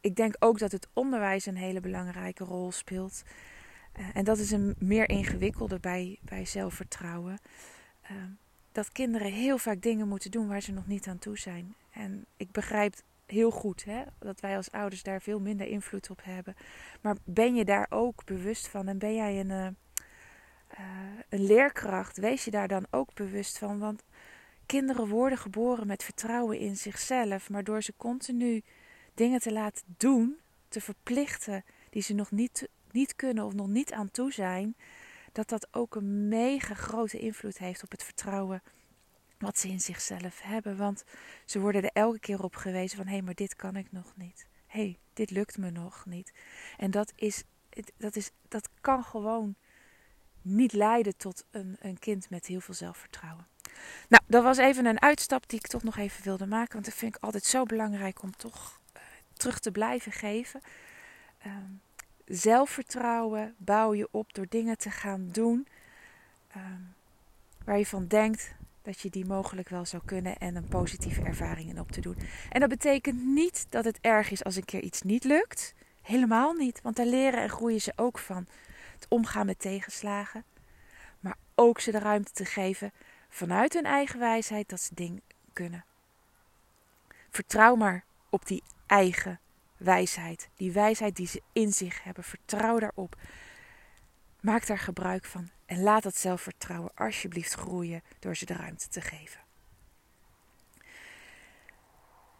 ik 0.00 0.16
denk 0.16 0.34
ook 0.38 0.58
dat 0.58 0.72
het 0.72 0.88
onderwijs 0.92 1.46
een 1.46 1.56
hele 1.56 1.80
belangrijke 1.80 2.44
rol 2.44 2.72
speelt. 2.72 3.22
Uh, 3.98 4.06
en 4.12 4.24
dat 4.24 4.38
is 4.38 4.50
een 4.50 4.74
meer 4.78 5.08
ingewikkelde 5.08 5.78
bij, 5.80 6.18
bij 6.22 6.44
zelfvertrouwen. 6.44 7.38
Uh, 8.10 8.16
dat 8.72 8.92
kinderen 8.92 9.32
heel 9.32 9.58
vaak 9.58 9.82
dingen 9.82 10.08
moeten 10.08 10.30
doen 10.30 10.48
waar 10.48 10.60
ze 10.60 10.72
nog 10.72 10.86
niet 10.86 11.06
aan 11.06 11.18
toe 11.18 11.38
zijn. 11.38 11.74
En 11.90 12.26
ik 12.36 12.50
begrijp 12.50 12.94
heel 13.26 13.50
goed 13.50 13.84
hè, 13.84 14.02
dat 14.18 14.40
wij 14.40 14.56
als 14.56 14.70
ouders 14.70 15.02
daar 15.02 15.22
veel 15.22 15.40
minder 15.40 15.66
invloed 15.66 16.10
op 16.10 16.20
hebben. 16.22 16.54
Maar 17.00 17.16
ben 17.24 17.54
je 17.54 17.64
daar 17.64 17.86
ook 17.88 18.24
bewust 18.24 18.68
van 18.68 18.88
en 18.88 18.98
ben 18.98 19.14
jij 19.14 19.40
een, 19.40 19.50
uh, 19.50 19.66
een 21.28 21.44
leerkracht? 21.44 22.16
Wees 22.16 22.44
je 22.44 22.50
daar 22.50 22.68
dan 22.68 22.86
ook 22.90 23.14
bewust 23.14 23.58
van? 23.58 23.78
Want 23.78 24.02
kinderen 24.66 25.08
worden 25.08 25.38
geboren 25.38 25.86
met 25.86 26.04
vertrouwen 26.04 26.58
in 26.58 26.76
zichzelf, 26.76 27.50
maar 27.50 27.64
door 27.64 27.82
ze 27.82 27.92
continu 27.96 28.62
dingen 29.14 29.40
te 29.40 29.52
laten 29.52 29.84
doen, 29.96 30.38
te 30.68 30.80
verplichten 30.80 31.64
die 31.90 32.02
ze 32.02 32.14
nog 32.14 32.30
niet, 32.30 32.68
niet 32.92 33.16
kunnen 33.16 33.44
of 33.44 33.54
nog 33.54 33.68
niet 33.68 33.92
aan 33.92 34.10
toe 34.10 34.32
zijn, 34.32 34.76
dat 35.32 35.48
dat 35.48 35.68
ook 35.70 35.94
een 35.94 36.28
mega 36.28 36.74
grote 36.74 37.18
invloed 37.18 37.58
heeft 37.58 37.82
op 37.82 37.90
het 37.90 38.04
vertrouwen 38.04 38.62
wat 39.38 39.58
ze 39.58 39.68
in 39.68 39.80
zichzelf 39.80 40.40
hebben. 40.40 40.76
Want 40.76 41.04
ze 41.44 41.60
worden 41.60 41.82
er 41.82 41.90
elke 41.92 42.18
keer 42.18 42.42
op 42.42 42.56
gewezen 42.56 42.96
van 42.96 43.06
hé, 43.06 43.12
hey, 43.12 43.22
maar 43.22 43.34
dit 43.34 43.56
kan 43.56 43.76
ik 43.76 43.92
nog 43.92 44.12
niet. 44.16 44.46
Hé, 44.66 44.80
hey, 44.80 44.98
dit 45.12 45.30
lukt 45.30 45.58
me 45.58 45.70
nog 45.70 46.06
niet. 46.06 46.32
En 46.76 46.90
dat 46.90 47.12
is, 47.16 47.44
dat 47.96 48.16
is, 48.16 48.30
dat 48.48 48.68
kan 48.80 49.04
gewoon 49.04 49.54
niet 50.42 50.72
leiden 50.72 51.16
tot 51.16 51.44
een, 51.50 51.76
een 51.80 51.98
kind 51.98 52.30
met 52.30 52.46
heel 52.46 52.60
veel 52.60 52.74
zelfvertrouwen. 52.74 53.46
Nou, 54.08 54.22
dat 54.26 54.42
was 54.42 54.58
even 54.58 54.86
een 54.86 55.00
uitstap 55.00 55.48
die 55.48 55.58
ik 55.58 55.66
toch 55.66 55.82
nog 55.82 55.96
even 55.96 56.24
wilde 56.24 56.46
maken. 56.46 56.72
Want 56.72 56.84
dat 56.84 56.94
vind 56.94 57.16
ik 57.16 57.22
altijd 57.22 57.44
zo 57.44 57.64
belangrijk 57.64 58.22
om 58.22 58.36
toch 58.36 58.80
terug 59.32 59.58
te 59.58 59.70
blijven 59.70 60.12
geven. 60.12 60.60
Um, 61.46 61.80
zelfvertrouwen 62.30 63.54
bouw 63.56 63.94
je 63.94 64.08
op 64.10 64.34
door 64.34 64.46
dingen 64.48 64.78
te 64.78 64.90
gaan 64.90 65.28
doen 65.32 65.66
um, 66.56 66.94
waar 67.64 67.78
je 67.78 67.86
van 67.86 68.06
denkt 68.06 68.54
dat 68.82 69.00
je 69.00 69.10
die 69.10 69.26
mogelijk 69.26 69.68
wel 69.68 69.84
zou 69.84 70.02
kunnen 70.04 70.38
en 70.38 70.56
een 70.56 70.68
positieve 70.68 71.22
ervaring 71.22 71.68
in 71.68 71.80
op 71.80 71.92
te 71.92 72.00
doen. 72.00 72.16
En 72.50 72.60
dat 72.60 72.68
betekent 72.68 73.24
niet 73.24 73.66
dat 73.68 73.84
het 73.84 73.98
erg 74.00 74.30
is 74.30 74.44
als 74.44 74.56
een 74.56 74.64
keer 74.64 74.82
iets 74.82 75.02
niet 75.02 75.24
lukt. 75.24 75.74
Helemaal 76.02 76.52
niet, 76.52 76.80
want 76.82 76.96
daar 76.96 77.06
leren 77.06 77.40
en 77.40 77.50
groeien 77.50 77.80
ze 77.80 77.92
ook 77.96 78.18
van. 78.18 78.46
Het 78.94 79.06
omgaan 79.08 79.46
met 79.46 79.58
tegenslagen, 79.58 80.44
maar 81.20 81.36
ook 81.54 81.80
ze 81.80 81.90
de 81.90 81.98
ruimte 81.98 82.32
te 82.32 82.44
geven 82.44 82.92
vanuit 83.28 83.72
hun 83.72 83.84
eigen 83.84 84.18
wijsheid 84.18 84.68
dat 84.68 84.80
ze 84.80 84.94
dingen 84.94 85.22
kunnen. 85.52 85.84
Vertrouw 87.30 87.74
maar 87.74 88.04
op 88.28 88.46
die 88.46 88.62
eigen 88.86 89.40
wijsheid. 89.80 90.48
Die 90.54 90.72
wijsheid 90.72 91.16
die 91.16 91.26
ze 91.26 91.42
in 91.52 91.72
zich 91.72 92.04
hebben. 92.04 92.24
Vertrouw 92.24 92.78
daarop. 92.78 93.16
Maak 94.40 94.66
daar 94.66 94.78
gebruik 94.78 95.24
van. 95.24 95.50
En 95.66 95.82
laat 95.82 96.02
dat 96.02 96.16
zelfvertrouwen 96.16 96.90
alsjeblieft 96.94 97.52
groeien 97.52 98.02
door 98.18 98.36
ze 98.36 98.46
de 98.46 98.54
ruimte 98.54 98.88
te 98.88 99.00
geven. 99.00 99.40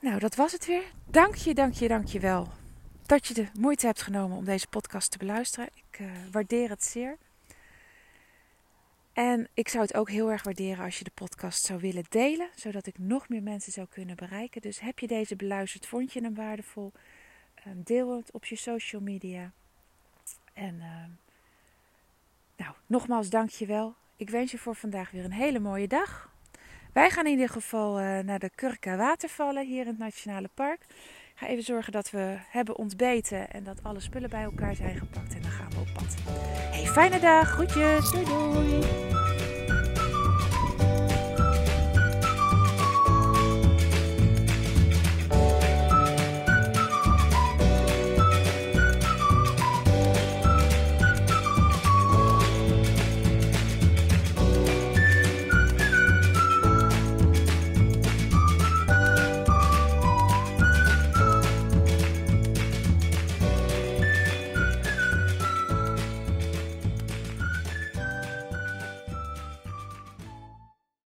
Nou, 0.01 0.19
dat 0.19 0.35
was 0.35 0.53
het 0.53 0.67
weer. 0.67 0.85
Dank 1.07 1.35
je, 1.35 1.55
dank 1.55 1.75
je, 1.75 1.89
dank 1.89 2.07
je 2.07 2.21
wel 2.21 2.49
dat 3.11 3.27
je 3.27 3.35
de 3.35 3.47
moeite 3.59 3.87
hebt 3.87 4.03
genomen 4.03 4.37
om 4.37 4.45
deze 4.45 4.67
podcast 4.69 5.11
te 5.11 5.19
beluisteren. 5.19 5.69
Ik 5.75 5.99
uh, 5.99 6.11
waardeer 6.31 6.69
het 6.69 6.85
zeer. 6.85 7.17
En 9.13 9.49
ik 9.55 9.69
zou 9.69 9.83
het 9.83 9.95
ook 9.95 10.11
heel 10.11 10.31
erg 10.31 10.43
waarderen 10.43 10.85
als 10.85 10.99
je 10.99 11.05
de 11.05 11.11
podcast 11.15 11.65
zou 11.65 11.81
willen 11.81 12.05
delen, 12.09 12.51
zodat 12.55 12.87
ik 12.87 12.99
nog 12.99 13.29
meer 13.29 13.43
mensen 13.43 13.73
zou 13.73 13.87
kunnen 13.91 14.17
bereiken. 14.17 14.61
Dus 14.61 14.81
heb 14.81 14.99
je 14.99 15.07
deze 15.07 15.37
beluisterd, 15.37 15.87
vond 15.87 16.13
je 16.13 16.21
hem 16.21 16.35
waardevol? 16.35 16.93
Ehm, 17.65 17.83
deel 17.85 18.17
het 18.17 18.31
op 18.33 18.45
je 18.45 18.57
social 18.57 19.03
media. 19.03 19.51
En 20.53 20.75
uh, 20.75 21.05
nou, 22.57 22.75
nogmaals 22.87 23.31
dankjewel. 23.31 23.95
Ik 24.17 24.31
wens 24.31 24.51
je 24.51 24.59
voor 24.59 24.75
vandaag 24.75 25.11
weer 25.11 25.25
een 25.25 25.33
hele 25.33 25.59
mooie 25.59 25.89
dag. 25.89 26.31
Wij 26.93 27.11
gaan 27.11 27.25
in 27.25 27.31
ieder 27.31 27.49
geval 27.49 28.01
uh, 28.01 28.19
naar 28.19 28.39
de 28.39 28.51
Kurka 28.55 28.97
watervallen 28.97 29.67
hier 29.67 29.81
in 29.81 29.87
het 29.87 29.99
Nationale 29.99 30.51
Park. 30.55 30.81
Ga 31.35 31.47
even 31.47 31.65
zorgen 31.65 31.93
dat 31.93 32.11
we 32.11 32.37
hebben 32.49 32.77
ontbeten 32.77 33.51
en 33.51 33.65
dat 33.65 33.83
alle 33.83 34.01
spullen 34.01 34.31
bij 34.31 34.43
elkaar 34.43 34.75
zijn 34.75 34.97
gepakt. 34.97 35.35
En 35.35 35.43
dan 35.43 35.51
gaan 35.51 35.71
we 35.71 35.81
op 35.81 35.93
pad. 35.95 36.17
Hey, 36.71 36.87
fijne 36.87 37.21
dag. 37.21 37.49
Groetjes. 37.49 38.11
Doei 38.11 38.25
doei. 38.25 39.20